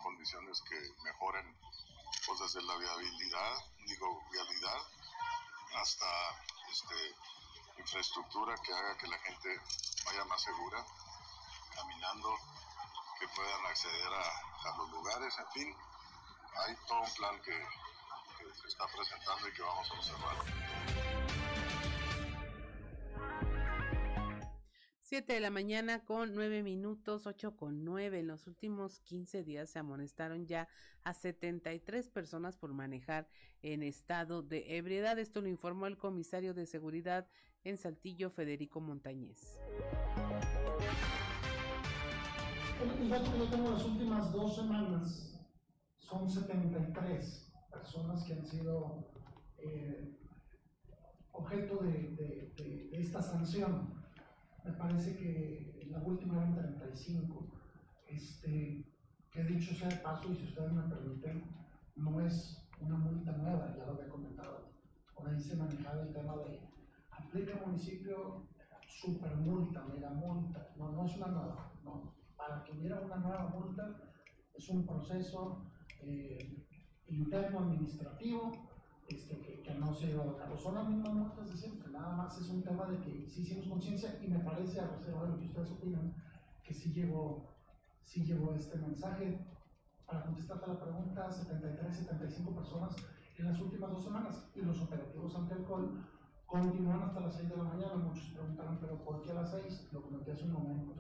[0.02, 1.58] condiciones que mejoren
[2.26, 3.54] pues desde la viabilidad,
[3.86, 4.82] digo, vialidad,
[5.76, 6.06] hasta
[6.72, 7.16] este,
[7.78, 9.50] infraestructura que haga que la gente
[10.06, 10.86] vaya más segura,
[11.76, 12.38] caminando,
[13.20, 15.78] que puedan acceder a, los lugares, en fin,
[16.56, 17.68] hay todo un plan que
[18.62, 21.03] se está presentando y que vamos a observar.
[25.14, 28.22] 7 de la mañana con 9 minutos, 8 con 9.
[28.22, 30.68] En los últimos 15 días se amonestaron ya
[31.04, 33.28] a 73 personas por manejar
[33.62, 35.20] en estado de ebriedad.
[35.20, 37.28] Esto lo informó el comisario de seguridad
[37.64, 39.60] en Saltillo, Federico Montañez.
[43.00, 45.40] El dato que yo tengo las últimas dos semanas
[46.00, 49.12] son 73 personas que han sido
[49.60, 50.18] eh,
[51.34, 54.03] objeto de, de, de, de esta sanción
[54.64, 57.48] me parece que la última eran 35.
[58.08, 58.86] Este,
[59.32, 61.44] que dicho sea de paso, y si ustedes me permiten,
[61.96, 64.70] no es una multa nueva, ya lo había comentado.
[65.16, 66.62] Por ahí se manejaba el tema de
[67.12, 68.46] aplica municipio
[68.88, 70.70] super multa, mega multa.
[70.78, 71.72] No, no es una nueva.
[71.84, 72.14] No.
[72.38, 73.96] Para que hubiera una nueva multa
[74.54, 75.66] es un proceso
[76.02, 76.64] eh,
[77.08, 78.52] interno administrativo
[79.16, 80.58] este, que, no se ha llevado a cabo.
[80.58, 83.68] Son las mismas multas de siempre, nada más es un tema de que sí hicimos
[83.68, 86.16] conciencia y me parece, a reserva de lo que ustedes opinan,
[86.64, 87.50] que sí llegó,
[88.04, 89.40] sí este mensaje.
[90.06, 92.96] Para contestarte a la pregunta, 73, 75 personas
[93.38, 96.06] en las últimas dos semanas y los operativos anti-alcohol
[96.46, 97.96] continúan hasta las 6 de la mañana.
[97.96, 99.90] Muchos preguntarán, ¿pero por qué a las 6?
[99.92, 100.94] Lo comenté hace un momento.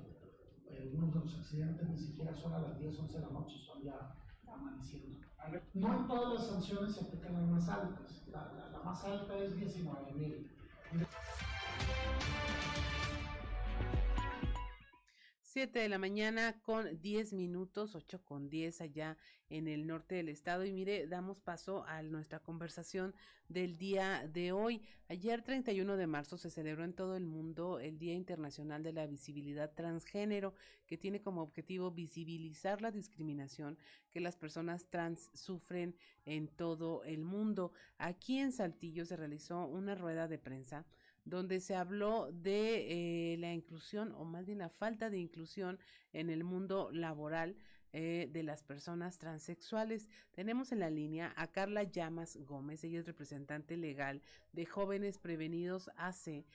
[0.81, 3.83] Algunos de los accidentes ni siquiera son a las 10, 11 de la noche, son
[3.83, 4.15] ya
[4.47, 5.19] amaneciendo.
[5.73, 8.23] No en todas las sanciones se aplican las más altas.
[8.31, 10.49] La, la, más alta es 19 mil.
[15.53, 19.19] 7 de la mañana con 10 minutos, 8 con 10 allá
[19.51, 20.65] en el norte del estado.
[20.65, 23.13] Y mire, damos paso a nuestra conversación
[23.49, 24.81] del día de hoy.
[25.09, 29.05] Ayer, 31 de marzo, se celebró en todo el mundo el Día Internacional de la
[29.05, 30.55] Visibilidad Transgénero,
[30.87, 33.77] que tiene como objetivo visibilizar la discriminación
[34.09, 35.95] que las personas trans sufren
[36.25, 37.73] en todo el mundo.
[37.99, 40.83] Aquí en Saltillo se realizó una rueda de prensa
[41.25, 45.79] donde se habló de eh, la inclusión o más bien la falta de inclusión
[46.11, 47.55] en el mundo laboral
[47.91, 50.09] eh, de las personas transexuales.
[50.31, 54.21] Tenemos en la línea a Carla Llamas Gómez, ella es representante legal
[54.51, 56.45] de Jóvenes Prevenidos AC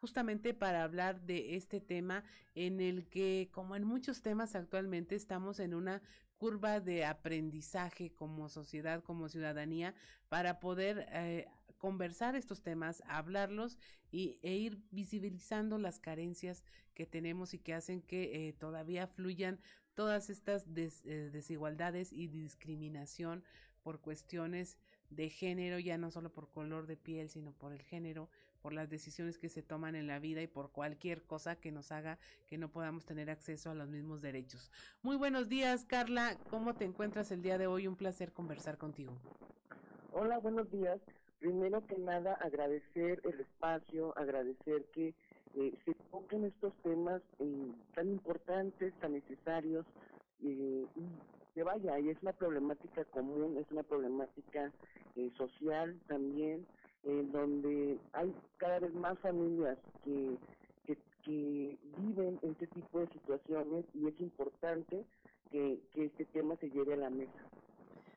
[0.00, 2.22] justamente para hablar de este tema
[2.54, 6.02] en el que, como en muchos temas actualmente, estamos en una
[6.36, 9.94] curva de aprendizaje como sociedad, como ciudadanía,
[10.28, 11.48] para poder eh,
[11.78, 13.78] conversar estos temas, hablarlos
[14.10, 16.64] y, e ir visibilizando las carencias
[16.94, 19.60] que tenemos y que hacen que eh, todavía fluyan
[19.94, 23.44] todas estas eh, desigualdades y discriminación
[23.82, 24.78] por cuestiones
[25.10, 28.28] de género, ya no solo por color de piel, sino por el género,
[28.60, 31.92] por las decisiones que se toman en la vida y por cualquier cosa que nos
[31.92, 34.72] haga que no podamos tener acceso a los mismos derechos.
[35.02, 36.36] Muy buenos días, Carla.
[36.50, 37.86] ¿Cómo te encuentras el día de hoy?
[37.86, 39.16] Un placer conversar contigo.
[40.12, 41.00] Hola, buenos días.
[41.38, 45.14] Primero que nada, agradecer el espacio, agradecer que
[45.54, 49.84] eh, se toquen estos temas eh, tan importantes, tan necesarios,
[50.42, 54.70] eh, y que vaya, y es una problemática común, es una problemática
[55.38, 56.66] social también,
[57.04, 60.36] en donde hay cada vez más familias que,
[60.84, 65.06] que, que, viven este tipo de situaciones y es importante
[65.50, 67.55] que, que este tema se lleve a la mesa.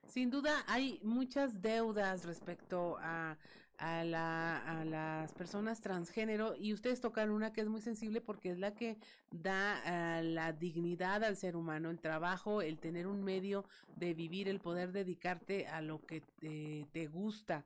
[0.10, 3.38] Sin duda hay muchas deudas respecto a,
[3.78, 8.50] a, la, a las personas transgénero y ustedes tocan una que es muy sensible porque
[8.50, 8.98] es la que
[9.30, 13.66] da uh, la dignidad al ser humano, el trabajo, el tener un medio
[13.98, 17.64] de vivir, el poder dedicarte a lo que te, te gusta.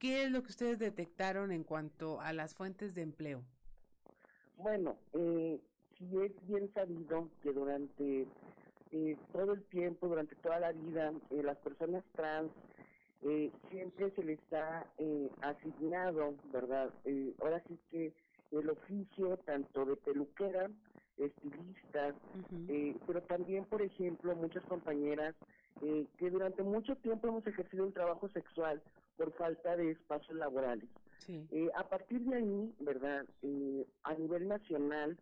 [0.00, 3.44] ¿Qué es lo que ustedes detectaron en cuanto a las fuentes de empleo?
[4.56, 5.60] Bueno, eh,
[5.96, 8.26] sí es bien sabido que durante
[8.92, 12.50] eh, todo el tiempo, durante toda la vida, eh, las personas trans
[13.22, 16.90] eh, siempre se les ha eh, asignado, ¿verdad?
[17.04, 18.12] Eh, ahora sí que
[18.52, 20.70] el oficio tanto de peluquera,
[21.16, 23.00] estilista, uh -huh.
[23.06, 25.34] pero también, por ejemplo, muchas compañeras
[26.18, 28.80] que durante mucho tiempo hemos ejercido un trabajo sexual
[29.18, 30.88] por falta de espacios laborales.
[31.18, 31.46] Sí.
[31.74, 33.26] a partir de ahí, ¿verdad?
[34.04, 35.18] a nivel nacional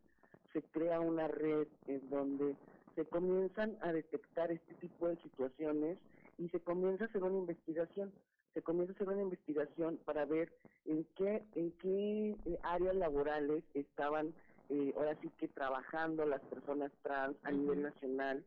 [0.52, 2.54] se crea una red en donde
[2.94, 5.98] se comienzan a detectar este tipo de situaciones
[6.38, 8.12] y se comienza a hacer una investigación.
[8.54, 10.52] Se comienza a hacer una investigación para ver
[10.84, 14.32] en qué, en qué eh, áreas laborales estaban
[14.70, 17.58] eh, ahora sí que trabajando las personas trans a uh -huh.
[17.58, 18.44] nivel nacional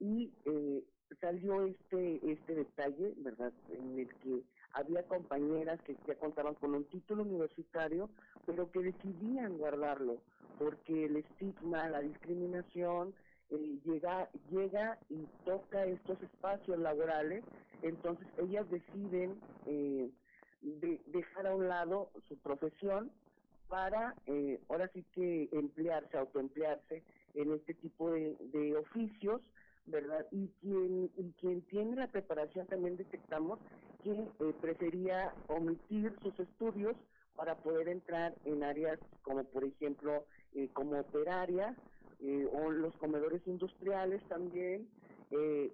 [0.00, 0.82] y eh,
[1.20, 3.52] salió este este detalle, ¿verdad?
[3.68, 8.08] En el que había compañeras que ya contaban con un título universitario,
[8.46, 10.22] pero que decidían guardarlo
[10.58, 13.14] porque el estigma, la discriminación,
[13.52, 17.44] eh, llega, llega y toca estos espacios laborales,
[17.82, 20.10] entonces ellas deciden eh,
[20.62, 23.10] de, dejar a un lado su profesión
[23.68, 27.02] para eh, ahora sí que emplearse, autoemplearse
[27.34, 29.40] en este tipo de, oficios,
[29.86, 30.26] ¿verdad?
[30.30, 33.58] Y quien, y quien tiene la preparación también detectamos
[34.02, 36.96] que eh, prefería omitir sus estudios
[37.34, 41.74] para poder entrar en áreas como por ejemplo eh, como operaria
[42.22, 44.88] eh, o los comedores industriales también,
[45.32, 45.72] eh,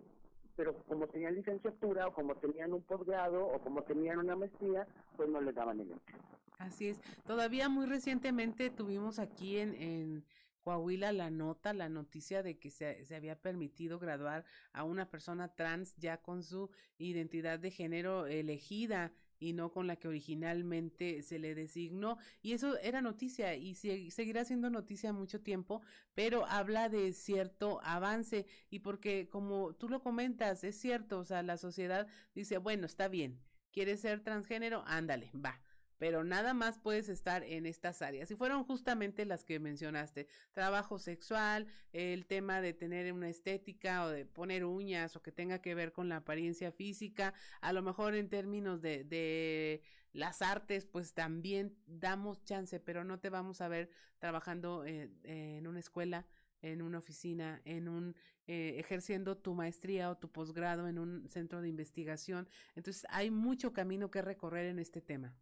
[0.56, 4.86] pero como tenían licenciatura o como tenían un posgrado o como tenían una maestría,
[5.16, 6.18] pues no les daban el empleo.
[6.58, 7.00] Así es.
[7.26, 10.24] Todavía muy recientemente tuvimos aquí en, en
[10.62, 15.54] Coahuila la nota, la noticia de que se, se, había permitido graduar a una persona
[15.54, 21.38] trans ya con su identidad de género elegida y no con la que originalmente se
[21.38, 22.18] le designó.
[22.42, 25.82] Y eso era noticia y se, seguirá siendo noticia mucho tiempo,
[26.14, 31.42] pero habla de cierto avance y porque como tú lo comentas, es cierto, o sea,
[31.42, 33.40] la sociedad dice, bueno, está bien,
[33.72, 35.60] quieres ser transgénero, ándale, va
[35.98, 38.30] pero nada más puedes estar en estas áreas.
[38.30, 44.08] Y fueron justamente las que mencionaste, trabajo sexual, el tema de tener una estética o
[44.08, 48.14] de poner uñas o que tenga que ver con la apariencia física, a lo mejor
[48.14, 49.82] en términos de, de
[50.12, 55.80] las artes, pues también damos chance, pero no te vamos a ver trabajando en una
[55.80, 56.26] escuela,
[56.62, 61.60] en una oficina, en un eh, ejerciendo tu maestría o tu posgrado en un centro
[61.60, 62.48] de investigación.
[62.74, 65.36] Entonces hay mucho camino que recorrer en este tema.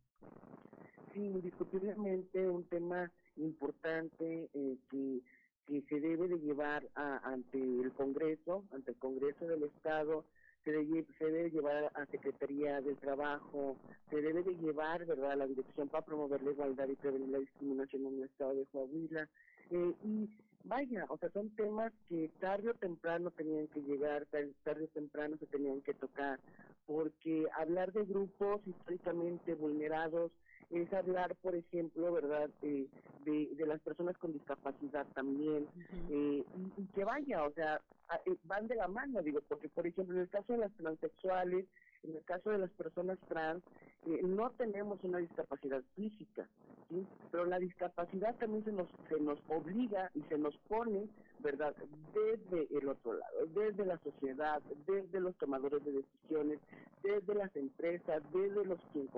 [1.13, 5.21] Sí, indiscutiblemente un tema importante eh, que,
[5.67, 10.25] que se debe de llevar ante el Congreso, ante el Congreso del Estado,
[10.65, 13.77] se debe, se debe llevar a Secretaría del Trabajo,
[14.11, 17.39] se debe de llevar, ¿verdad?, a la Dirección para promover la igualdad y prevenir la
[17.39, 19.29] discriminación en el Estado de Coahuila.
[19.71, 20.29] Eh, y
[20.65, 25.37] vaya, o sea, son temas que tarde o temprano tenían que llegar, tarde o temprano
[25.39, 26.41] se tenían que tocar,
[26.87, 30.31] porque hablar de grupos históricamente vulnerados
[30.71, 32.89] es hablar, por ejemplo, ¿verdad?, de,
[33.25, 35.67] de, las personas con discapacidad también,
[36.11, 37.81] eh, y, y, que vaya, o sea,
[38.25, 41.67] eh, van de la mano, digo, porque, por ejemplo, en el caso de las transexuales,
[42.03, 43.63] en el caso de las personas trans,
[44.07, 46.49] eh, no tenemos una discapacidad física,
[46.89, 47.07] ¿sí?
[47.31, 51.09] pero la discapacidad también se nos, se nos obliga y se nos pone,
[51.47, 51.77] ¿verdad?,
[52.13, 56.59] desde el otro lado, desde la sociedad, desde los tomadores de decisiones,
[57.05, 59.09] desde las empresas, desde, los quien,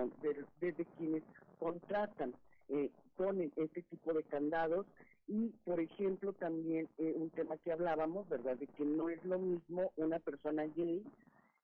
[0.61, 1.23] desde, quienes
[1.59, 2.35] contratan,
[2.69, 4.85] eh, ponen este tipo de candados
[5.27, 9.39] y, por ejemplo, también eh, un tema que hablábamos, ¿verdad?, de que no es lo
[9.39, 11.03] mismo una persona gay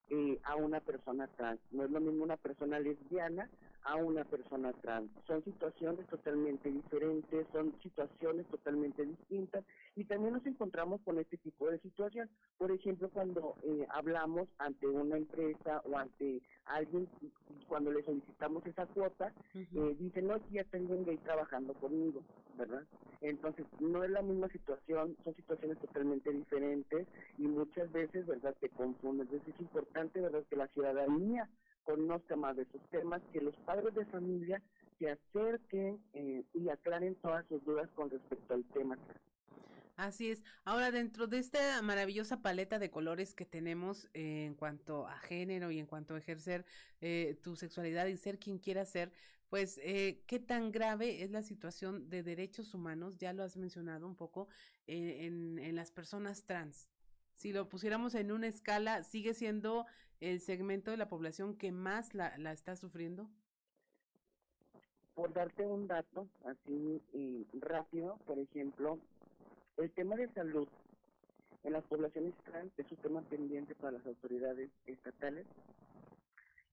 [0.08, 1.60] eh, a una persona trans.
[1.72, 3.50] No es lo mismo una persona lesbiana
[3.84, 5.10] a una persona trans.
[5.26, 9.64] Son situaciones totalmente diferentes, son situaciones totalmente distintas
[9.94, 12.28] y también nos encontramos con este tipo de situación.
[12.58, 17.08] Por ejemplo, cuando eh, hablamos ante una empresa o ante alguien,
[17.68, 22.22] cuando le solicitamos esa cuota, eh, dicen, no, ya tengo un gay trabajando conmigo,
[22.56, 22.84] ¿verdad?
[23.20, 27.06] Entonces, no es la misma situación, son situaciones totalmente diferentes
[27.38, 29.26] y muchas veces, ¿verdad?, te confunden.
[29.26, 31.48] Entonces, es importante, ¿verdad?, que la ciudadanía
[31.84, 34.62] conozca más de esos temas, que los padres de familia
[34.98, 38.98] se acerquen eh, y aclaren todas sus dudas con respecto al tema.
[39.96, 40.42] Así es.
[40.64, 45.70] Ahora, dentro de esta maravillosa paleta de colores que tenemos eh, en cuanto a género
[45.70, 46.64] y en cuanto a ejercer
[47.00, 49.12] eh, tu sexualidad y ser quien quiera ser,
[49.50, 53.18] pues, ¿qué tan grave es la situación de derechos humanos?
[53.18, 54.48] Ya lo has mencionado un poco
[54.88, 56.88] en, en las personas trans.
[57.34, 59.86] Si lo pusiéramos en una escala, ¿sigue siendo
[60.20, 63.28] el segmento de la población que más la, la está sufriendo?
[65.14, 68.98] Por darte un dato así eh, rápido, por ejemplo,
[69.76, 70.68] el tema de salud
[71.62, 75.46] en las poblaciones trans es un tema pendiente para las autoridades estatales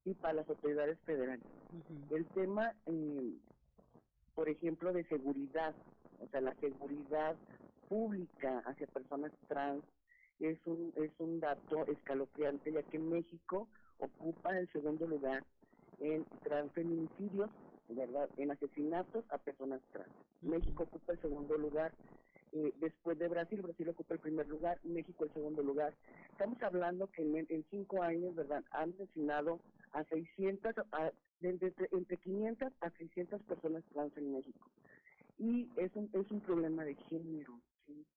[0.05, 1.45] y para las autoridades federales.
[2.09, 3.33] El tema, eh,
[4.35, 5.73] por ejemplo, de seguridad,
[6.19, 7.35] o sea, la seguridad
[7.87, 9.83] pública hacia personas trans
[10.41, 13.67] es un, es un dato escalofriante, ya que México
[13.99, 15.43] ocupa el segundo lugar
[15.99, 17.49] en transfeminicidios,
[17.89, 18.29] ¿verdad?
[18.37, 20.09] En asesinatos a personas trans.
[20.41, 21.91] México ocupa el segundo lugar
[22.53, 25.93] eh, después de Brasil, Brasil ocupa el primer lugar, México el segundo lugar.
[26.31, 28.63] Estamos hablando que en, cinco años, ¿verdad?
[28.71, 29.59] Han asesinado
[29.93, 31.11] a 600, a,
[31.41, 34.69] entre, entre 500 a 600 personas trans en México.
[35.37, 37.57] Y es un, es un problema de género,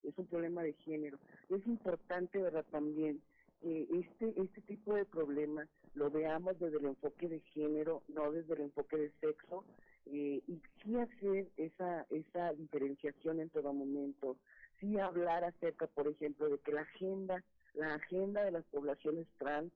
[0.02, 1.18] es un problema de género.
[1.48, 2.64] Es importante, ¿verdad?
[2.70, 3.20] También
[3.64, 8.54] que este, este tipo de problemas lo veamos desde el enfoque de género, no desde
[8.54, 9.64] el enfoque de sexo,
[10.06, 14.36] eh, y sí hacer esa, esa diferenciación en todo momento,
[14.80, 19.72] sí hablar acerca, por ejemplo, de que la agenda, la agenda de las poblaciones trans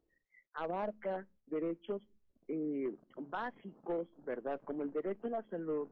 [0.53, 2.03] abarca derechos
[2.49, 4.61] eh, básicos, ¿verdad?
[4.65, 5.89] Como el derecho a la salud,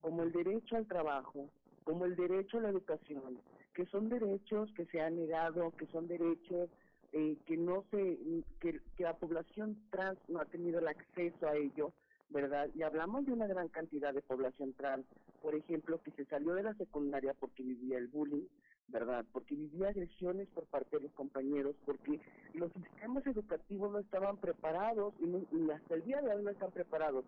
[0.00, 1.50] como el derecho al trabajo,
[1.84, 3.38] como el derecho a la educación,
[3.74, 6.70] que son derechos que se han negado, que son derechos
[7.16, 8.18] eh, que no se,
[8.58, 11.92] que, la población trans no ha tenido el acceso a ello,
[12.28, 12.68] ¿verdad?
[12.74, 15.06] Y hablamos de una gran cantidad de población trans,
[15.40, 18.48] por ejemplo, que se salió de la secundaria porque vivía el bullying,
[18.88, 19.24] ¿verdad?
[19.32, 22.18] Porque vivía agresiones por parte de los compañeros, porque
[22.54, 27.24] los sistemas educativos no estaban preparados y, hasta el día de hoy no están preparados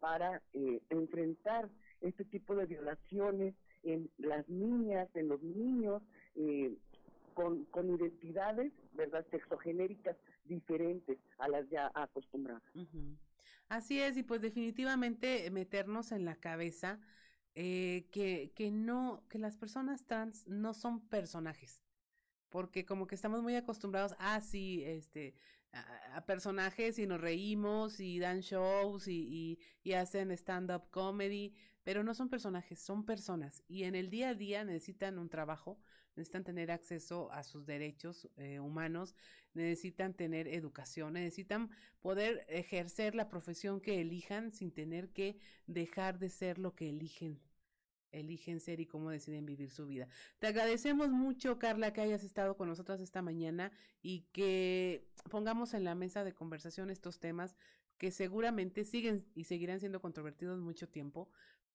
[0.00, 1.70] para eh, enfrentar
[2.02, 6.02] este tipo de violaciones, en las niñas, en los niños,
[6.34, 6.74] eh,
[7.34, 12.62] con, con identidades, ¿verdad?, sexogenéricas diferentes a las ya acostumbradas.
[13.68, 17.00] Así es, y pues definitivamente meternos en la cabeza
[17.54, 21.82] eh, que, que no, que las personas trans no son personajes
[22.50, 25.34] porque como que estamos muy acostumbrados, ah, sí, este,
[25.72, 29.58] a, a personajes y nos reímos y dan shows y, y,
[29.88, 34.34] y hacen stand-up comedy, pero no son personajes, son personas y en el día a
[34.34, 35.78] día necesitan un trabajo,
[36.16, 39.14] necesitan tener acceso a sus derechos eh, humanos,
[39.54, 41.70] necesitan tener educación, necesitan
[42.00, 47.40] poder ejercer la profesión que elijan sin tener que dejar de ser lo que eligen
[48.12, 50.08] eligen ser y cómo deciden vivir su vida.
[50.38, 53.72] Te agradecemos mucho, Carla, que hayas estado con nosotros esta mañana
[54.02, 57.56] y que pongamos en la mesa de conversación estos temas
[57.98, 61.28] que seguramente siguen y seguirán siendo controvertidos mucho tiempo,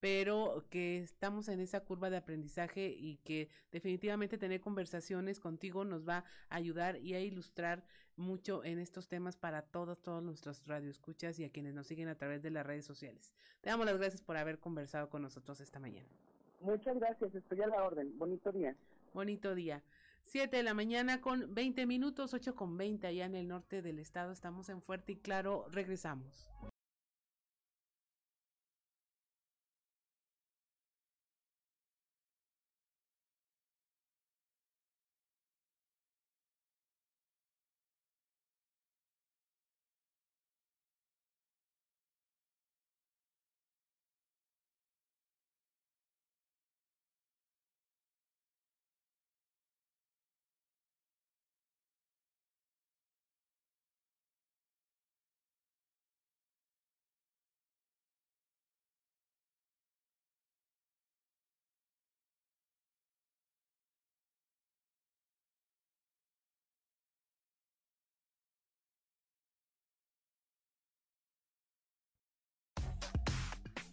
[0.06, 6.08] pero que estamos en esa curva de aprendizaje y que definitivamente tener conversaciones contigo nos
[6.08, 7.84] va a ayudar y a ilustrar
[8.16, 12.14] mucho en estos temas para todos, todos nuestros radioescuchas y a quienes nos siguen a
[12.20, 13.34] través de las redes sociales.
[13.62, 16.08] Te damos las gracias por haber conversado con nosotros esta mañana.
[16.62, 18.16] Muchas gracias, estoy a la orden.
[18.20, 18.76] Bonito día.
[19.12, 19.82] Bonito día.
[20.26, 23.98] 7 de la mañana con 20 minutos, 8 con 20 allá en el norte del
[23.98, 24.32] estado.
[24.32, 25.66] Estamos en Fuerte y Claro.
[25.72, 26.48] Regresamos.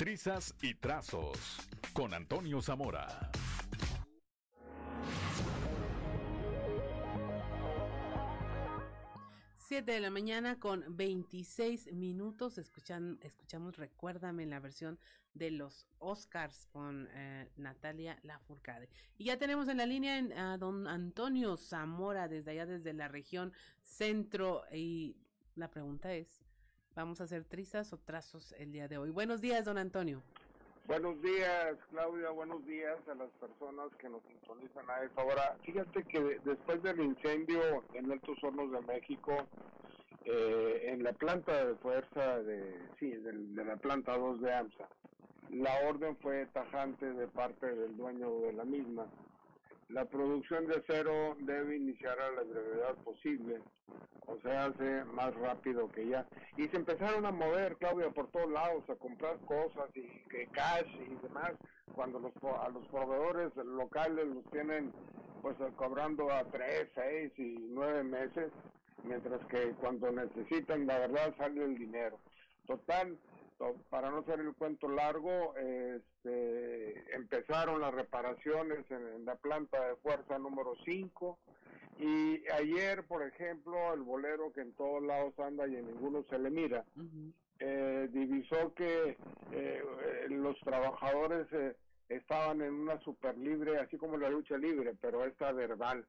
[0.02, 1.60] Trizas y trazos
[1.92, 3.30] con Antonio Zamora.
[9.54, 12.58] Siete de la mañana con 26 minutos.
[12.58, 14.98] Escuchan, escuchamos Recuérdame la versión
[15.34, 18.88] de los Oscars con eh, Natalia Lafourcade.
[19.18, 23.52] Y ya tenemos en la línea a don Antonio Zamora desde allá, desde la región
[23.82, 24.64] centro.
[24.72, 25.14] Y
[25.54, 26.42] la pregunta es,
[26.94, 29.10] ¿vamos a hacer trizas o trazos el día de hoy?
[29.10, 30.22] Buenos días, don Antonio.
[30.86, 32.30] Buenos días, Claudia.
[32.30, 35.56] Buenos días a las personas que nos sintonizan a esta hora.
[35.64, 37.60] Fíjate que de- después del incendio
[37.94, 39.32] en Altos Hornos de México,
[40.24, 44.88] eh, en la planta de fuerza de, sí, del- de, la planta 2 de AMSA,
[45.50, 49.06] la orden fue tajante de parte del dueño de la misma.
[49.92, 53.62] La producción de acero debe iniciar a la brevedad posible,
[54.26, 56.26] o sea, hace más rápido que ya.
[56.56, 60.88] Y se empezaron a mover, Claudia, por todos lados, a comprar cosas y que cash
[60.98, 61.52] y demás,
[61.92, 62.32] cuando los,
[62.64, 64.94] a los proveedores locales los tienen
[65.42, 68.52] pues cobrando a tres, seis y nueve meses,
[69.02, 72.18] mientras que cuando necesitan, la verdad, sale el dinero.
[72.66, 73.31] Total, to-
[73.90, 79.96] para no hacer el cuento largo, este, empezaron las reparaciones en, en la planta de
[79.96, 81.38] fuerza número 5
[81.98, 86.38] y ayer, por ejemplo, el bolero que en todos lados anda y en ninguno se
[86.38, 86.84] le mira,
[87.60, 89.16] eh, divisó que
[89.52, 89.82] eh,
[90.28, 91.76] los trabajadores eh,
[92.08, 96.04] estaban en una super libre, así como la lucha libre, pero esta verbal.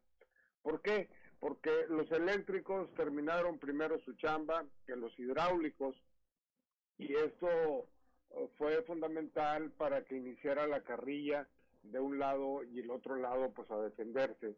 [0.61, 1.09] ¿Por qué?
[1.39, 5.95] Porque los eléctricos terminaron primero su chamba que los hidráulicos
[6.97, 7.87] y esto
[8.31, 11.47] eh, fue fundamental para que iniciara la carrilla
[11.83, 14.55] de un lado y el otro lado pues a defenderse.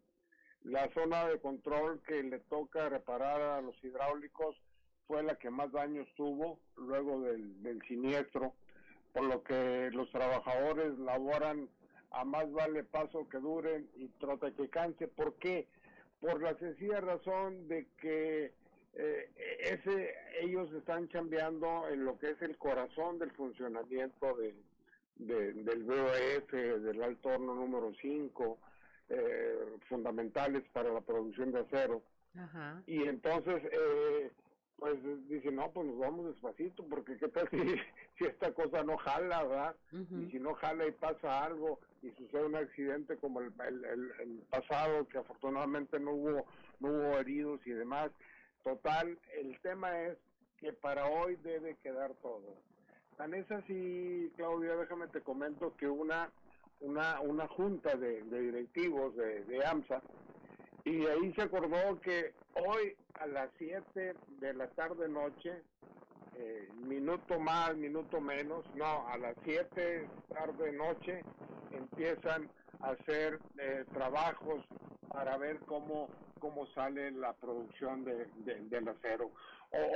[0.64, 4.56] La zona de control que le toca reparar a los hidráulicos
[5.08, 8.54] fue la que más daños tuvo luego del, siniestro,
[9.14, 11.70] por lo que los trabajadores laboran
[12.12, 15.08] a más vale paso que duren y trote que canse.
[15.08, 15.68] ¿Por qué?
[16.20, 18.54] Por la sencilla razón de que
[18.96, 24.56] eh, ese ellos están chambeando en lo que es el corazón del funcionamiento de,
[25.16, 28.60] de- del BOF, del alto horno número 5,
[29.88, 32.04] fundamentales para la producción de acero.
[32.38, 32.84] Ajá.
[32.88, 34.32] Y entonces, eh,
[34.78, 34.98] pues
[35.30, 37.58] dice, no, pues nos vamos despacito, porque qué tal si,
[38.18, 39.76] si esta cosa no jala, ¿verdad?
[40.28, 44.12] Y si no jala y pasa algo y sucede un accidente como el, el, el-
[44.20, 46.46] el pasado, que afortunadamente no hubo,
[46.80, 48.12] no hubo heridos y demás.
[48.66, 50.18] Total, el tema es
[50.60, 52.58] que para hoy debe quedar todo.
[53.16, 56.30] Tan es así, Claudia, déjame te comento que una
[56.82, 60.02] una, una junta de, directivos de, de AMSA
[60.84, 65.64] y ahí se acordó que hoy a las 7 de la tarde noche,
[66.36, 71.22] eh, minuto más, minuto menos, no, a las 7 tarde noche
[71.72, 72.50] empiezan
[72.82, 74.64] a hacer eh, trabajos
[75.08, 76.10] para ver cómo,
[76.40, 78.28] cómo sale la producción de,
[78.70, 79.32] del acero.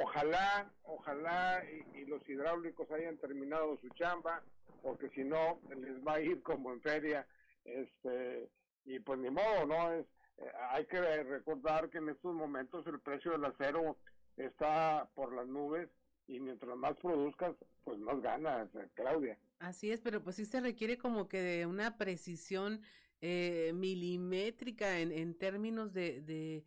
[0.03, 1.63] ojalá, ojalá
[1.95, 4.41] y, los hidráulicos hayan terminado su chamba,
[4.81, 7.27] porque si no, les va a ir como en feria,
[7.65, 8.49] este,
[8.85, 9.91] y pues ni modo, ¿no?
[9.91, 10.05] Es,
[10.37, 13.97] eh, hay que recordar que en estos momentos el precio del acero
[14.37, 15.89] está por las nubes
[16.27, 19.37] y mientras más produzcas, pues más ganas, eh, Claudia.
[19.59, 22.81] Así es, pero pues sí se requiere como que de una precisión
[23.21, 26.63] eh, milimétrica en, en términos de, de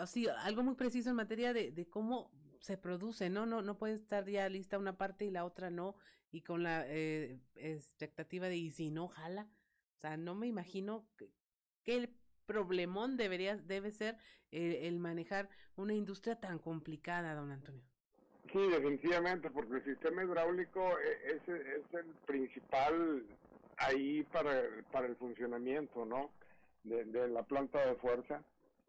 [0.00, 3.46] así, algo muy preciso en materia de, de cómo se produce, ¿no?
[3.46, 5.96] No, no puede estar ya lista una parte y la otra no,
[6.30, 9.48] y con la eh, expectativa de, y si no, jala.
[9.96, 11.08] O sea, no me imagino
[11.82, 12.10] que el
[12.46, 14.16] problemón debería, debe ser
[14.50, 17.84] eh, el manejar una industria tan complicada, don Antonio.
[18.52, 23.24] Sí, definitivamente, porque el sistema hidráulico e, es, es el principal
[23.78, 26.30] ahí para, para el funcionamiento, ¿no?
[26.84, 28.42] De, de la planta de fuerza.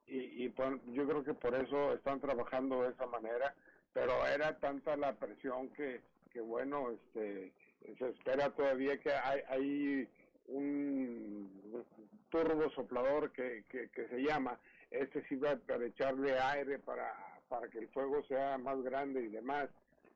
[0.07, 3.53] Y, y pues, yo creo que por eso están trabajando de esa manera,
[3.94, 6.02] pero era tanta la presión que,
[6.32, 7.53] que bueno, este,
[7.98, 10.10] se espera todavía que hay, hay
[10.48, 11.86] un
[12.30, 14.60] turbo soplador que, que, que se llama,
[14.90, 17.14] este sirve para echarle aire para,
[17.48, 19.70] para que el fuego sea más grande y demás,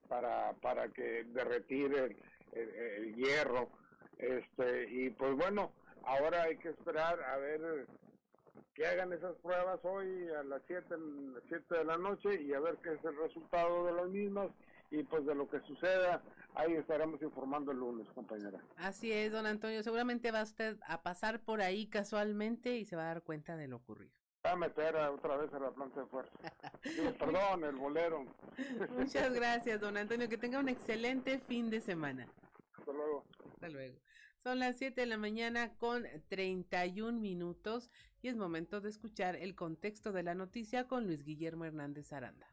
[0.08, 2.18] para, para que derretir el,
[2.54, 3.70] el hierro
[4.18, 5.72] este, y pues bueno,
[6.04, 7.88] ahora hay que esperar a ver
[8.74, 10.96] que hagan esas pruebas hoy a las 7
[11.48, 14.50] siete de la noche y a ver qué es el resultado de las mismas
[14.90, 16.22] y pues de lo que suceda,
[16.54, 18.60] ahí estaremos informando el lunes, compañera.
[18.78, 23.04] Así es, don Antonio, seguramente va usted a pasar por ahí casualmente y se va
[23.04, 24.14] a dar cuenta de lo ocurrido.
[24.46, 26.32] Va a meter otra vez a la planta de fuerza.
[27.20, 28.26] perdón, el bolero.
[28.92, 32.28] Muchas gracias, don Antonio, que tenga un excelente fin de semana.
[32.78, 33.24] Hasta luego.
[33.64, 33.98] Hasta luego.
[34.40, 37.90] Son las 7 de la mañana con 31 minutos
[38.22, 42.46] y es momento de escuchar el contexto de la noticia con Luis Guillermo Hernández Aranda.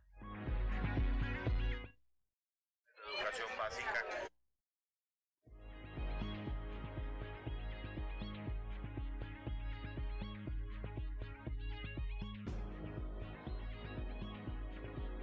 [2.94, 4.04] Educación básica.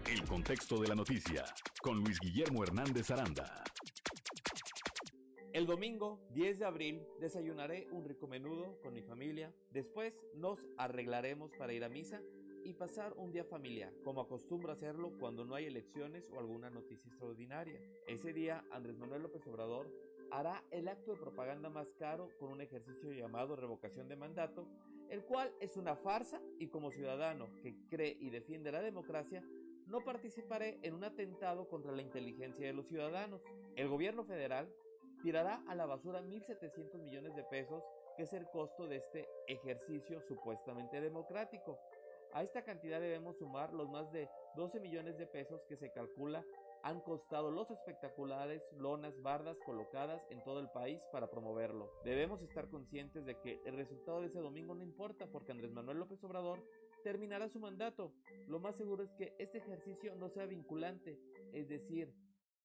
[0.05, 1.45] El contexto de la noticia
[1.81, 3.63] con Luis Guillermo Hernández Aranda.
[5.57, 9.51] El domingo 10 de abril desayunaré un rico menudo con mi familia.
[9.71, 12.21] Después nos arreglaremos para ir a misa
[12.63, 17.09] y pasar un día familiar, como acostumbro hacerlo cuando no hay elecciones o alguna noticia
[17.09, 17.81] extraordinaria.
[18.05, 19.91] Ese día Andrés Manuel López Obrador
[20.29, 24.67] hará el acto de propaganda más caro con un ejercicio llamado revocación de mandato,
[25.09, 29.43] el cual es una farsa y como ciudadano que cree y defiende la democracia,
[29.87, 33.41] no participaré en un atentado contra la inteligencia de los ciudadanos.
[33.75, 34.71] El gobierno federal
[35.21, 37.83] tirará a la basura 1.700 millones de pesos,
[38.15, 41.79] que es el costo de este ejercicio supuestamente democrático.
[42.33, 46.43] A esta cantidad debemos sumar los más de 12 millones de pesos que se calcula
[46.83, 51.91] han costado los espectaculares lonas bardas colocadas en todo el país para promoverlo.
[52.03, 55.97] Debemos estar conscientes de que el resultado de ese domingo no importa porque Andrés Manuel
[55.97, 56.63] López Obrador
[57.03, 58.13] terminará su mandato.
[58.47, 61.19] Lo más seguro es que este ejercicio no sea vinculante,
[61.53, 62.13] es decir,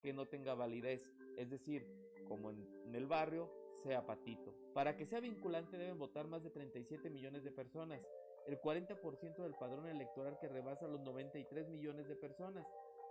[0.01, 1.87] que no tenga validez, es decir,
[2.33, 3.53] como en, el barrio,
[3.83, 4.55] sea patito.
[4.73, 8.01] Para que sea vinculante deben votar más de 37 millones de personas,
[8.47, 12.67] el 40% del padrón electoral que rebasa los 93 millones de personas.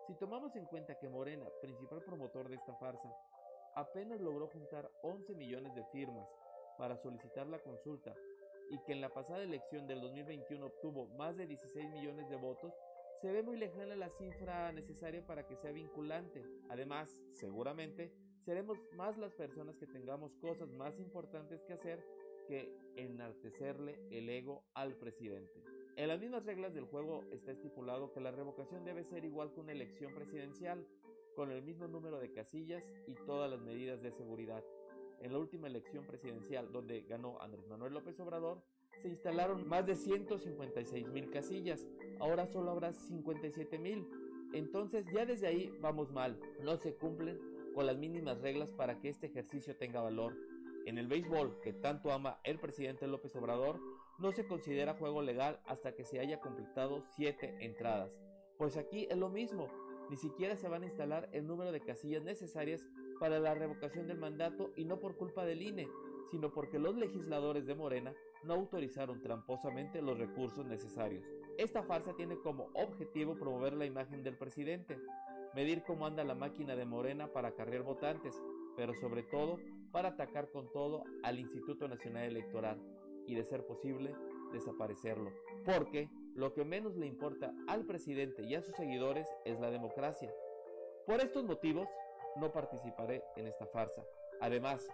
[0.07, 3.15] Si tomamos en cuenta que Morena, principal promotor de esta farsa,
[3.76, 6.27] apenas logró juntar 11 millones de firmas
[6.80, 8.15] para solicitar la consulta
[8.72, 12.73] y que en la pasada elección del 2021 obtuvo más de 16 millones de votos,
[13.22, 16.43] se ve muy lejana la cifra necesaria para que sea vinculante.
[16.69, 18.11] Además, seguramente,
[18.45, 22.03] seremos más las personas que tengamos cosas más importantes que hacer
[22.47, 25.63] que enaltecerle el ego al presidente.
[25.95, 29.59] En las mismas reglas del juego está estipulado que la revocación debe ser igual que
[29.59, 30.85] una elección presidencial,
[31.35, 34.63] con el mismo número de casillas y todas las medidas de seguridad.
[35.19, 38.61] En la última elección presidencial, donde ganó Andrés Manuel López Obrador,
[39.01, 41.88] se instalaron más de 156 mil casillas,
[42.19, 44.07] ahora solo habrá 57 mil.
[44.53, 47.39] Entonces ya desde ahí vamos mal, no se cumplen
[47.73, 50.35] con las mínimas reglas para que este ejercicio tenga valor.
[50.85, 53.80] En el béisbol, que tanto ama el presidente López Obrador,
[54.19, 58.19] no se considera juego legal hasta que se haya completado siete entradas.
[58.57, 59.68] Pues aquí es lo mismo,
[60.10, 62.88] ni siquiera se van a instalar el número de casillas necesarias
[63.19, 65.88] para la revocación del mandato y no por culpa del INE,
[66.31, 71.23] sino porque los legisladores de Morena no autorizaron tramposamente los recursos necesarios.
[71.57, 74.98] Esta farsa tiene como objetivo promover la imagen del presidente,
[75.53, 78.36] medir cómo anda la máquina de Morena para acarrear votantes,
[78.76, 79.60] pero sobre todo
[79.91, 82.82] para atacar con todo al Instituto Nacional Electoral
[83.28, 84.15] y, de ser posible,
[84.52, 85.32] desaparecerlo,
[85.65, 90.34] porque lo que menos le importa al presidente y a sus seguidores es la democracia.
[91.06, 91.90] Por estos motivos,
[92.38, 94.03] no participaré en esta farsa.
[94.40, 94.88] Además,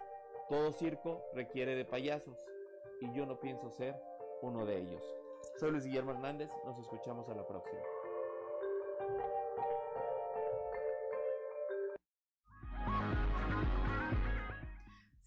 [0.48, 2.38] todo circo requiere de payasos
[3.00, 3.94] y yo no pienso ser
[4.42, 5.02] uno de ellos.
[5.58, 7.82] Soy Luis Guillermo Hernández, nos escuchamos a la próxima.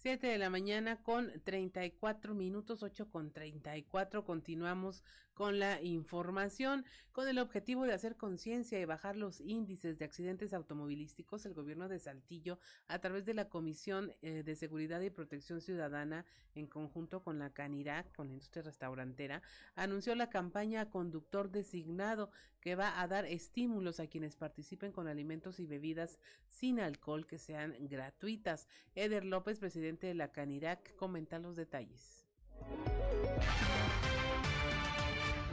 [0.02, 4.24] 7 de la mañana con 34 minutos, 8 con 34.
[4.24, 6.84] Continuamos con la información.
[7.12, 11.88] Con el objetivo de hacer conciencia y bajar los índices de accidentes automovilísticos, el gobierno
[11.88, 12.58] de Saltillo,
[12.88, 16.24] a través de la Comisión eh, de Seguridad y Protección Ciudadana,
[16.56, 19.40] en conjunto con la Canirac, con la industria restaurantera,
[19.76, 25.58] anunció la campaña Conductor Designado, que va a dar estímulos a quienes participen con alimentos
[25.58, 28.68] y bebidas sin alcohol que sean gratuitas.
[28.94, 32.24] Eder López, presidente de la Canirac, comenta los detalles.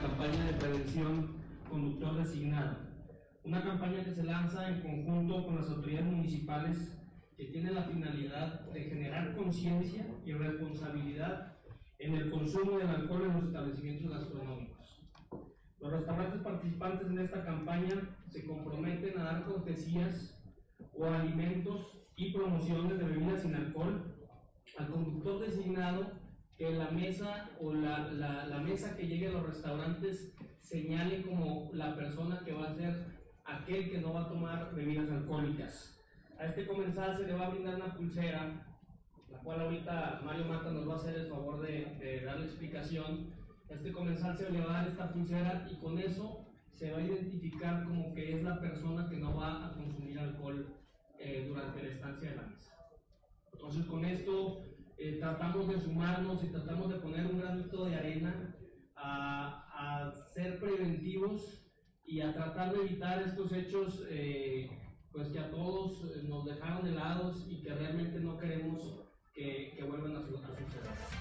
[0.00, 1.34] Campaña de prevención
[1.68, 2.76] conductor designado.
[3.42, 6.96] Una campaña que se lanza en conjunto con las autoridades municipales
[7.36, 11.58] que tiene la finalidad de generar conciencia y responsabilidad
[11.98, 14.79] en el consumo del alcohol en los establecimientos gastronómicos.
[15.80, 17.94] Los restaurantes participantes en esta campaña
[18.28, 20.38] se comprometen a dar cortesías
[20.92, 21.86] o alimentos
[22.16, 24.14] y promociones de bebidas sin alcohol
[24.78, 26.12] al conductor designado
[26.56, 31.96] que la mesa o la, la, mesa que llegue a los restaurantes señale como la
[31.96, 35.98] persona que va a ser aquel que no va a tomar bebidas alcohólicas.
[36.38, 38.66] A este comensal se le va a brindar una pulsera,
[39.30, 43.32] la cual ahorita Mario Mata nos va a hacer el favor de, de darle explicación,
[43.74, 47.02] este comensal se le va a dar esta pulsera y con eso se va a
[47.02, 50.74] identificar como que es la persona que no va a consumir alcohol
[51.18, 52.72] eh, durante la estancia de la mesa.
[53.52, 54.64] Entonces con esto
[54.96, 58.56] eh, tratamos de sumarnos y tratamos de poner un granito de arena
[58.96, 59.56] a,
[60.32, 61.66] ser preventivos
[62.06, 64.70] y a tratar de evitar estos hechos eh,
[65.10, 69.00] pues que a todos nos dejaron helados y que realmente no queremos
[69.34, 71.19] que, que vuelvan a suceder.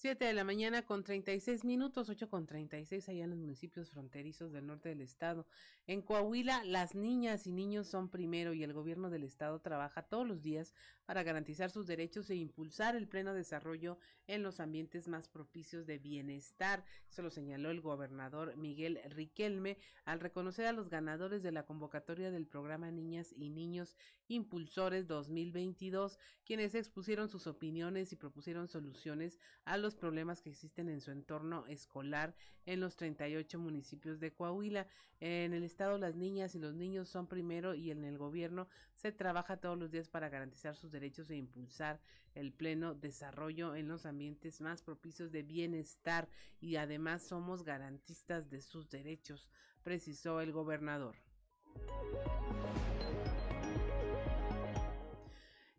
[0.00, 4.50] 7 de la mañana con 36 minutos, 8 con 36 allá en los municipios fronterizos
[4.50, 5.46] del norte del estado.
[5.86, 10.26] En Coahuila, las niñas y niños son primero y el gobierno del estado trabaja todos
[10.26, 10.74] los días
[11.10, 15.98] para garantizar sus derechos e impulsar el pleno desarrollo en los ambientes más propicios de
[15.98, 16.84] bienestar.
[17.08, 22.30] Eso lo señaló el gobernador Miguel Riquelme al reconocer a los ganadores de la convocatoria
[22.30, 23.96] del programa Niñas y Niños
[24.28, 31.00] Impulsores 2022, quienes expusieron sus opiniones y propusieron soluciones a los problemas que existen en
[31.00, 34.86] su entorno escolar en los 38 municipios de Coahuila.
[35.18, 39.10] En el estado las niñas y los niños son primero y en el gobierno se
[39.10, 40.99] trabaja todos los días para garantizar sus derechos
[41.30, 42.00] e impulsar
[42.34, 46.28] el pleno desarrollo en los ambientes más propicios de bienestar
[46.60, 49.50] y además somos garantistas de sus derechos,
[49.82, 51.16] precisó el gobernador.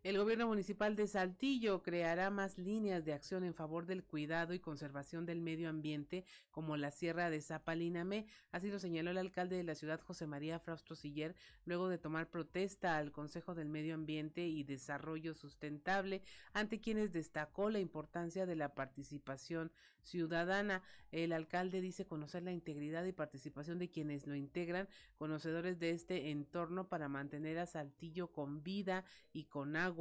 [0.02, 4.58] El gobierno municipal de Saltillo creará más líneas de acción en favor del cuidado y
[4.58, 8.26] conservación del medio ambiente, como la Sierra de Zapalinamé.
[8.50, 12.28] Así lo señaló el alcalde de la ciudad, José María Frausto Siller, luego de tomar
[12.30, 16.22] protesta al Consejo del Medio Ambiente y Desarrollo Sustentable,
[16.52, 19.70] ante quienes destacó la importancia de la participación
[20.02, 20.82] ciudadana.
[21.12, 26.30] El alcalde dice conocer la integridad y participación de quienes lo integran, conocedores de este
[26.30, 29.91] entorno para mantener a Saltillo con vida y con agua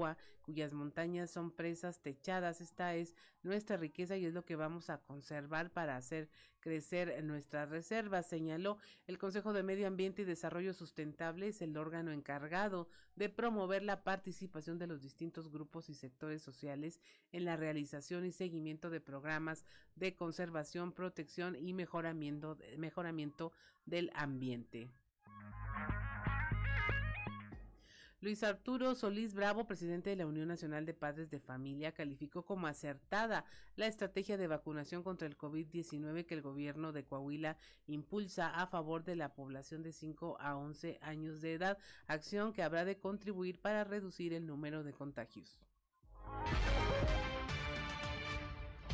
[0.42, 2.62] cuyas montañas son presas techadas.
[2.62, 7.70] Esta es nuestra riqueza y es lo que vamos a conservar para hacer crecer nuestras
[7.70, 8.78] reservas, señaló.
[9.08, 14.04] El Consejo de Medio Ambiente y Desarrollo Sustentable es el órgano encargado de promover la
[14.04, 17.02] participación de los distintos grupos y sectores sociales
[17.32, 19.66] en la realización y seguimiento de programas
[19.96, 22.58] de conservación, protección y mejoramiento,
[23.86, 24.92] del ambiente.
[28.22, 32.68] Luis Arturo Solís Bravo, presidente de la Unión Nacional de Padres de Familia, calificó como
[32.68, 33.46] acertada
[33.76, 37.58] la estrategia de vacunación contra el COVID-19 que el gobierno de Coahuila
[37.88, 42.62] impulsa a favor de la población de 5 a 11 años de edad, acción que
[42.62, 45.58] habrá de contribuir para reducir el número de contagios.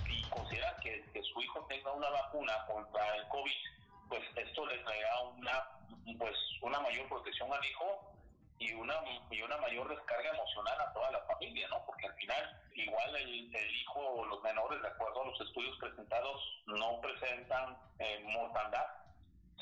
[0.10, 4.78] Y considera que, que su hijo tenga una vacuna contra el COVID, pues esto le
[4.78, 8.17] traerá una, pues, una mayor protección al hijo
[8.60, 8.96] y una
[9.30, 11.86] y una mayor descarga emocional a toda la familia, ¿no?
[11.86, 16.64] Porque al final igual el, hijo o los menores, de acuerdo a los estudios presentados,
[16.66, 18.26] no presentan eh,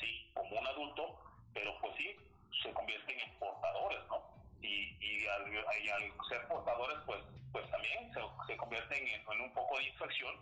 [0.00, 1.20] sí, como un adulto,
[1.52, 2.16] pero pues sí,
[2.62, 4.36] se convierten en portadores, ¿no?
[4.62, 7.20] y, y, al, ser portadores, pues,
[7.52, 8.12] pues también
[8.46, 10.34] se, convierten en, en un poco de infección.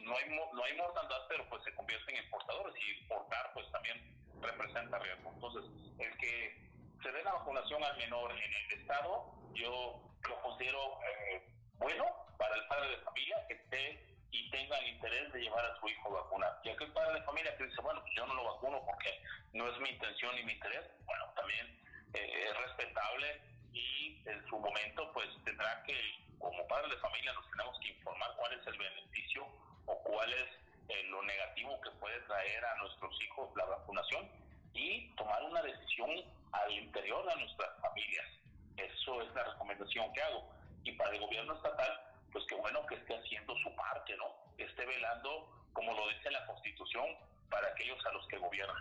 [0.00, 3.98] No hay, no hay mortandad, pero pues se convierten en portadores y portar pues también
[4.40, 5.30] representa riesgo.
[5.34, 5.64] Entonces,
[5.98, 6.67] el que
[7.02, 11.42] se dé la vacunación al menor en el estado, yo lo considero eh,
[11.78, 12.04] bueno
[12.38, 15.88] para el padre de familia que esté y tenga el interés de llevar a su
[15.88, 16.60] hijo a vacunar.
[16.64, 19.22] Y aquel padre de familia que dice, bueno, pues yo no lo vacuno porque
[19.52, 21.66] no es mi intención ni mi interés, bueno, también
[22.14, 23.40] eh, es respetable
[23.72, 25.96] y en su momento pues tendrá que,
[26.38, 29.46] como padre de familia, nos tenemos que informar cuál es el beneficio
[29.86, 30.48] o cuál es
[30.88, 34.28] eh, lo negativo que puede traer a nuestros hijos la vacunación
[34.74, 36.10] y tomar una decisión
[36.52, 38.26] al interior de nuestras familias.
[38.76, 40.48] Eso es la recomendación que hago.
[40.84, 42.00] Y para el gobierno estatal,
[42.32, 44.26] pues qué bueno que esté haciendo su parte, ¿no?
[44.58, 47.06] Esté velando, como lo dice la Constitución,
[47.50, 48.76] para aquellos a los que gobiernan.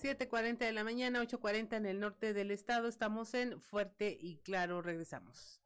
[0.00, 2.88] 7.40 de la mañana, 8.40 en el norte del estado.
[2.88, 4.80] Estamos en Fuerte y Claro.
[4.80, 5.60] Regresamos.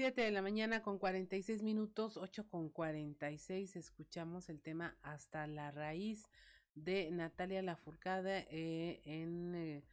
[0.00, 3.76] Siete de la mañana con 46 minutos, 8 con 46.
[3.76, 6.30] Escuchamos el tema Hasta la raíz
[6.74, 9.84] de Natalia Lafourcade eh, en eh,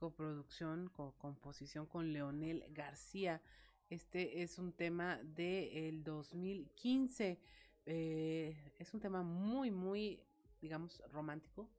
[0.00, 3.40] coproducción, co composición con Leonel García.
[3.88, 7.38] Este es un tema del 2015.
[7.86, 10.24] Eh, es un tema muy, muy,
[10.60, 11.70] digamos, romántico,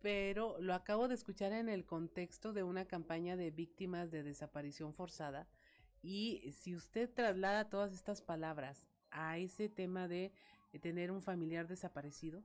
[0.00, 4.94] pero lo acabo de escuchar en el contexto de una campaña de víctimas de desaparición
[4.94, 5.46] forzada.
[6.08, 10.32] Y si usted traslada todas estas palabras a ese tema de,
[10.72, 12.44] de tener un familiar desaparecido,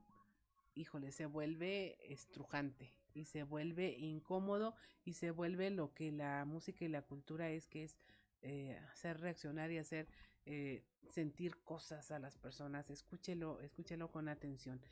[0.74, 4.74] híjole, se vuelve estrujante y se vuelve incómodo
[5.04, 7.96] y se vuelve lo que la música y la cultura es, que es
[8.40, 10.08] eh, hacer reaccionar y hacer
[10.44, 12.90] eh, sentir cosas a las personas.
[12.90, 14.82] Escúchelo, escúchelo con atención.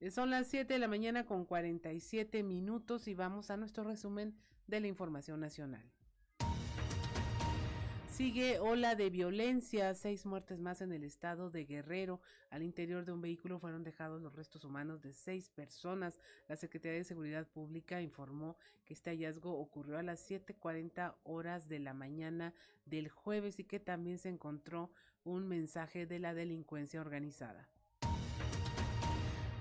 [0.00, 4.36] Eh, son las 7 de la mañana con 47 minutos y vamos a nuestro resumen
[4.66, 5.90] de la información nacional.
[8.18, 12.20] Sigue ola de violencia, seis muertes más en el estado de Guerrero.
[12.50, 16.18] Al interior de un vehículo fueron dejados los restos humanos de seis personas.
[16.48, 21.78] La Secretaría de Seguridad Pública informó que este hallazgo ocurrió a las 7.40 horas de
[21.78, 22.54] la mañana
[22.86, 24.90] del jueves y que también se encontró
[25.22, 27.68] un mensaje de la delincuencia organizada.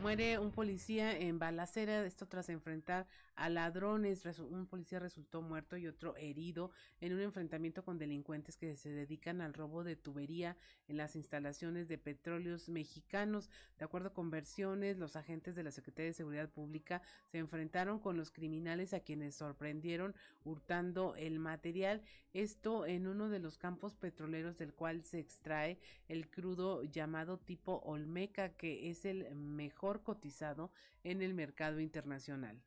[0.01, 4.25] Muere un policía en balacera, esto tras enfrentar a ladrones.
[4.39, 6.71] Un policía resultó muerto y otro herido
[7.01, 10.55] en un enfrentamiento con delincuentes que se dedican al robo de tubería
[10.87, 13.49] en las instalaciones de petróleos mexicanos.
[13.77, 17.01] De acuerdo con versiones, los agentes de la Secretaría de Seguridad Pública
[17.31, 20.15] se enfrentaron con los criminales a quienes sorprendieron
[20.45, 22.01] hurtando el material.
[22.33, 27.81] Esto en uno de los campos petroleros del cual se extrae el crudo llamado tipo
[27.83, 30.71] Olmeca, que es el mejor cotizado
[31.03, 32.61] en el mercado internacional.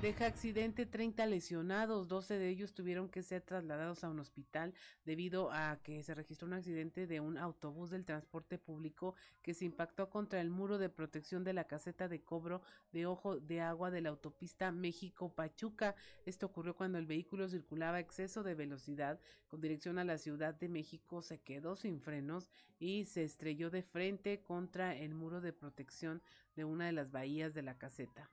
[0.00, 4.72] Deja accidente 30 lesionados, 12 de ellos tuvieron que ser trasladados a un hospital
[5.04, 9.66] debido a que se registró un accidente de un autobús del transporte público que se
[9.66, 12.62] impactó contra el muro de protección de la caseta de cobro
[12.92, 15.94] de ojo de agua de la autopista México-Pachuca.
[16.24, 20.54] Esto ocurrió cuando el vehículo circulaba a exceso de velocidad con dirección a la Ciudad
[20.54, 22.48] de México, se quedó sin frenos
[22.78, 26.22] y se estrelló de frente contra el muro de protección
[26.56, 28.30] de una de las bahías de la caseta.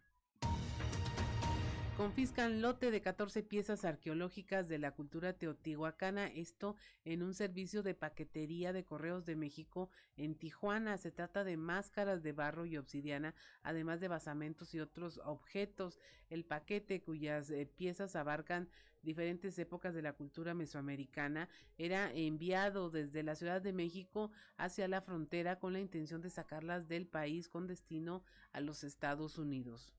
[1.97, 6.75] Confiscan lote de 14 piezas arqueológicas de la cultura teotihuacana, esto
[7.05, 10.99] en un servicio de paquetería de Correos de México en Tijuana.
[10.99, 13.33] Se trata de máscaras de barro y obsidiana,
[13.63, 15.99] además de basamentos y otros objetos.
[16.29, 18.69] El paquete, cuyas eh, piezas abarcan
[19.01, 21.49] diferentes épocas de la cultura mesoamericana,
[21.79, 26.87] era enviado desde la Ciudad de México hacia la frontera con la intención de sacarlas
[26.87, 29.95] del país con destino a los Estados Unidos.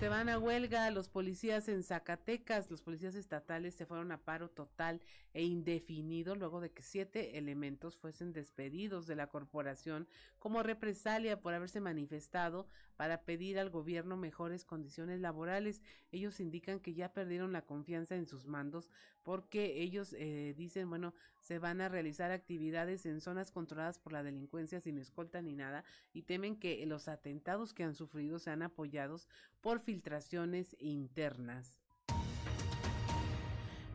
[0.00, 2.70] Se van a huelga los policías en Zacatecas.
[2.70, 5.02] Los policías estatales se fueron a paro total
[5.34, 10.08] e indefinido luego de que siete elementos fuesen despedidos de la corporación
[10.38, 12.66] como represalia por haberse manifestado
[12.96, 15.82] para pedir al gobierno mejores condiciones laborales.
[16.12, 18.88] Ellos indican que ya perdieron la confianza en sus mandos
[19.22, 24.22] porque ellos eh, dicen, bueno, se van a realizar actividades en zonas controladas por la
[24.22, 29.28] delincuencia sin escolta ni nada y temen que los atentados que han sufrido sean apoyados
[29.60, 31.80] por filtraciones internas.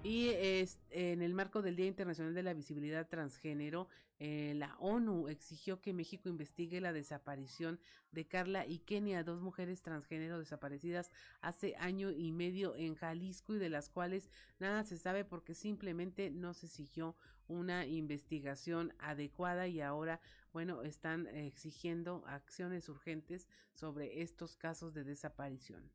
[0.06, 3.88] Y es, en el marco del Día Internacional de la Visibilidad Transgénero,
[4.20, 7.80] eh, la ONU exigió que México investigue la desaparición
[8.12, 11.10] de Carla y Kenia, dos mujeres transgénero desaparecidas
[11.42, 14.30] hace año y medio en Jalisco y de las cuales
[14.60, 17.16] nada se sabe porque simplemente no se siguió
[17.48, 20.22] una investigación adecuada y ahora,
[20.54, 25.90] bueno, están exigiendo acciones urgentes sobre estos casos de desaparición.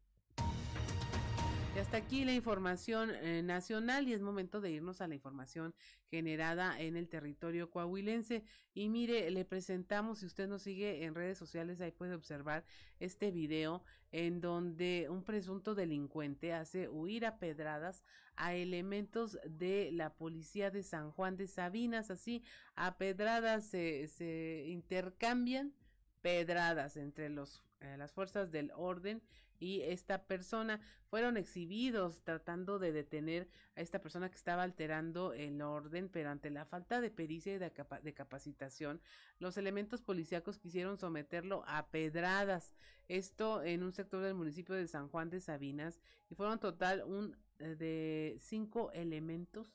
[1.72, 5.72] Y hasta aquí la información eh, nacional y es momento de irnos a la información
[6.10, 8.42] generada en el territorio coahuilense.
[8.74, 12.64] Y mire, le presentamos, si usted nos sigue en redes sociales, ahí puede observar
[12.98, 20.14] este video en donde un presunto delincuente hace huir a pedradas a elementos de la
[20.14, 22.10] policía de San Juan de Sabinas.
[22.10, 22.42] Así,
[22.74, 25.72] a pedradas se, intercambian
[26.20, 29.22] pedradas entre los, eh, las fuerzas del orden
[29.60, 35.60] y esta persona fueron exhibidos tratando de detener a esta persona que estaba alterando el
[35.60, 37.72] orden, pero ante la falta de pericia y de,
[38.02, 39.00] de capacitación,
[39.38, 42.74] los elementos policíacos quisieron someterlo a pedradas.
[43.08, 46.00] Esto en un sector del municipio de San Juan de Sabinas
[46.30, 49.68] y fueron total un eh, de cinco elementos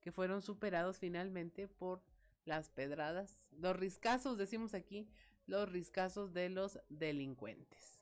[0.00, 2.00] que fueron superados finalmente por
[2.44, 5.08] las pedradas, los riscazos, decimos aquí,
[5.46, 7.95] los riscazos de los delincuentes.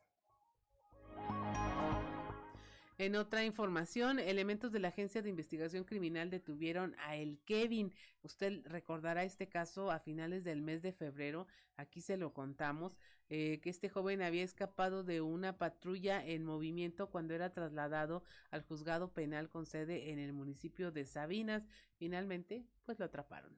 [2.96, 7.92] En otra información, elementos de la Agencia de Investigación Criminal detuvieron a el Kevin.
[8.22, 11.48] Usted recordará este caso a finales del mes de febrero.
[11.76, 12.96] Aquí se lo contamos,
[13.30, 18.22] eh, que este joven había escapado de una patrulla en movimiento cuando era trasladado
[18.52, 21.66] al juzgado penal con sede en el municipio de Sabinas.
[21.98, 23.52] Finalmente, pues lo atraparon.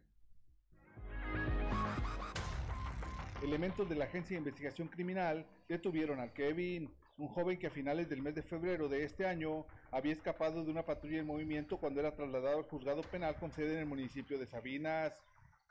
[3.42, 8.08] Elementos de la Agencia de Investigación Criminal detuvieron al Kevin un joven que a finales
[8.08, 12.00] del mes de febrero de este año había escapado de una patrulla en movimiento cuando
[12.00, 15.22] era trasladado al juzgado penal con sede en el municipio de Sabinas.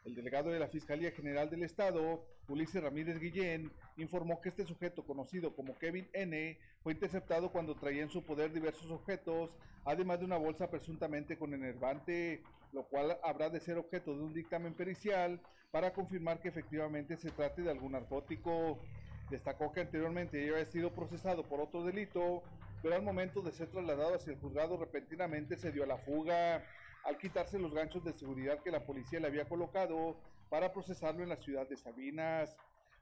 [0.05, 5.03] El delegado de la Fiscalía General del Estado, Ulises Ramírez Guillén, informó que este sujeto,
[5.03, 9.49] conocido como Kevin N., fue interceptado cuando traía en su poder diversos objetos,
[9.83, 14.33] además de una bolsa presuntamente con enervante, lo cual habrá de ser objeto de un
[14.33, 15.41] dictamen pericial
[15.71, 18.79] para confirmar que efectivamente se trate de algún narcótico.
[19.29, 22.43] Destacó que anteriormente ya había sido procesado por otro delito,
[22.81, 26.63] pero al momento de ser trasladado hacia el juzgado repentinamente se dio a la fuga
[27.05, 30.17] al quitarse los ganchos de seguridad que la policía le había colocado
[30.49, 32.57] para procesarlo en la ciudad de Sabinas.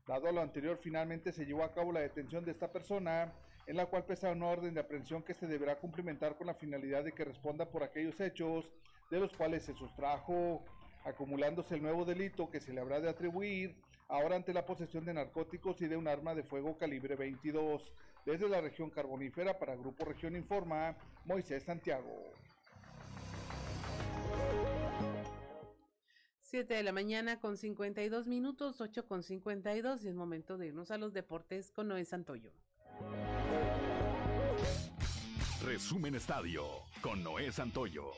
[0.06, 3.34] Dado lo anterior, finalmente se llevó a cabo la detención de esta persona,
[3.66, 7.06] en la cual pesa una orden de aprehensión que se deberá cumplimentar con la finalidad
[7.06, 8.70] de que responda por aquellos hechos
[9.10, 10.62] de los cuales se sustrajo,
[11.06, 13.76] acumulándose el nuevo delito que se le habrá de atribuir
[14.14, 17.82] ahora ante la posesión de narcóticos y de un arma de fuego calibre 22.
[18.26, 20.96] Desde la región carbonífera para Grupo Región Informa,
[21.26, 22.32] Moisés Santiago.
[26.42, 30.92] 7 de la mañana con 52 minutos, 8 con 52 y es momento de irnos
[30.92, 32.52] a los deportes con Noé Santoyo.
[35.66, 36.66] Resumen Estadio
[37.02, 38.12] con Noé Santoyo.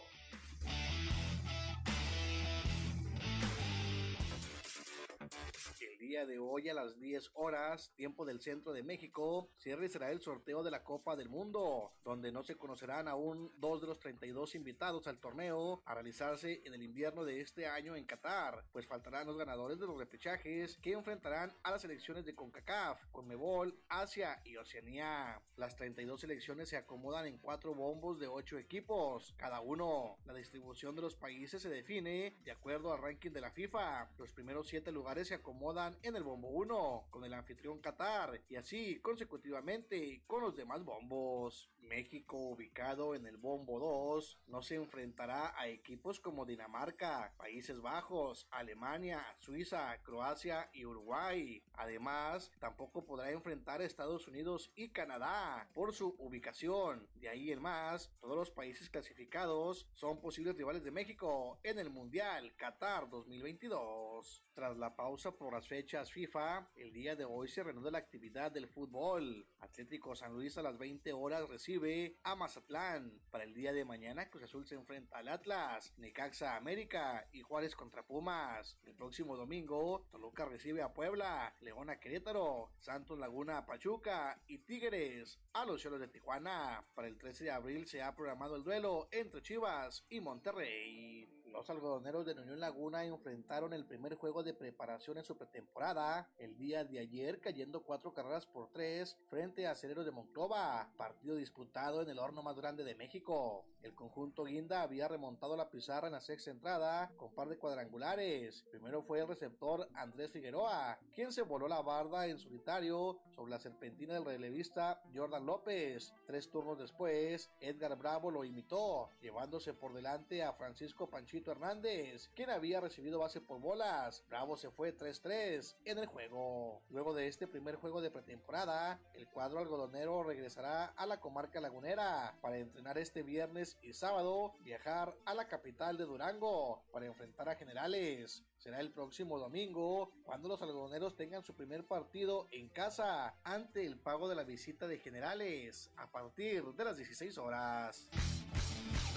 [5.97, 10.21] Día de hoy a las 10 horas, tiempo del centro de México, se realizará el
[10.21, 14.55] sorteo de la Copa del Mundo, donde no se conocerán aún dos de los 32
[14.55, 19.27] invitados al torneo a realizarse en el invierno de este año en Qatar, pues faltarán
[19.27, 24.57] los ganadores de los repechajes que enfrentarán a las selecciones de CONCACAF, CONMEBOL, Asia y
[24.57, 25.41] Oceanía.
[25.55, 30.17] Las 32 selecciones se acomodan en cuatro bombos de 8 equipos, cada uno.
[30.25, 34.09] La distribución de los países se define de acuerdo al ranking de la FIFA.
[34.17, 38.41] Los primeros 7 lugares se acomodan acomodan en el bombo 1 con el anfitrión Qatar
[38.47, 41.69] y así consecutivamente con los demás bombos.
[41.85, 48.47] México, ubicado en el bombo 2, no se enfrentará a equipos como Dinamarca, Países Bajos,
[48.51, 51.63] Alemania, Suiza, Croacia y Uruguay.
[51.73, 57.07] Además, tampoco podrá enfrentar a Estados Unidos y Canadá por su ubicación.
[57.15, 61.89] De ahí en más, todos los países clasificados son posibles rivales de México en el
[61.89, 64.43] Mundial Qatar 2022.
[64.53, 68.51] Tras la pausa por las fechas FIFA, el día de hoy se reanuda la actividad
[68.51, 69.47] del fútbol.
[69.59, 73.21] Atlético San Luis a las 20 horas recibe a Mazatlán.
[73.31, 77.73] Para el día de mañana, Cruz Azul se enfrenta al Atlas, Necaxa América y Juárez
[77.73, 78.77] contra Pumas.
[78.83, 84.57] El próximo domingo, Toluca recibe a Puebla, León a Querétaro, Santos Laguna a Pachuca y
[84.57, 86.85] Tigres a los Cholos de Tijuana.
[86.95, 91.24] Para el 13 de abril se ha programado el duelo entre Chivas y Monterrey.
[91.55, 96.57] Los algodoneros de Unión Laguna enfrentaron el primer juego de preparación en su pretemporada el
[96.57, 102.01] día de ayer cayendo cuatro carreras por tres frente a Cereros de Monclova, partido disputado
[102.01, 103.63] en el horno más grande de México.
[103.83, 108.65] El conjunto Guinda había remontado la pizarra en la sexta entrada con par de cuadrangulares.
[108.71, 113.59] Primero fue el receptor Andrés Figueroa, quien se voló la barda en solitario sobre la
[113.59, 116.13] serpentina del relevista Jordan López.
[116.25, 122.49] Tres turnos después, Edgar Bravo lo imitó, llevándose por delante a Francisco Panchito Hernández, quien
[122.49, 124.23] había recibido base por bolas.
[124.27, 126.81] Bravo se fue 3-3 en el juego.
[126.89, 132.37] Luego de este primer juego de pretemporada, el cuadro algodonero regresará a la comarca lagunera
[132.41, 137.55] para entrenar este viernes y sábado, viajar a la capital de Durango para enfrentar a
[137.55, 138.43] Generales.
[138.65, 143.99] Será el próximo domingo cuando los algodoneros tengan su primer partido en casa ante el
[143.99, 148.09] pago de la visita de Generales a partir de las 16 horas.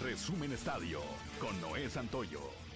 [0.03, 1.01] Resumen Estadio
[1.41, 2.68] con Noé Santoyo.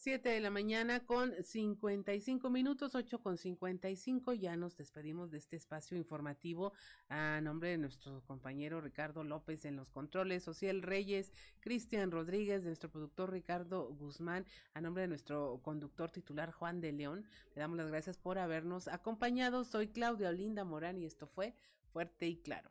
[0.00, 4.32] 7 de la mañana con 55 minutos, 8 con 55.
[4.32, 6.72] Ya nos despedimos de este espacio informativo
[7.10, 12.68] a nombre de nuestro compañero Ricardo López en los controles, Social Reyes, Cristian Rodríguez, de
[12.68, 17.26] nuestro productor Ricardo Guzmán, a nombre de nuestro conductor titular Juan de León.
[17.54, 19.64] Le damos las gracias por habernos acompañado.
[19.64, 21.54] Soy Claudia Olinda Morán y esto fue
[21.92, 22.70] Fuerte y Claro.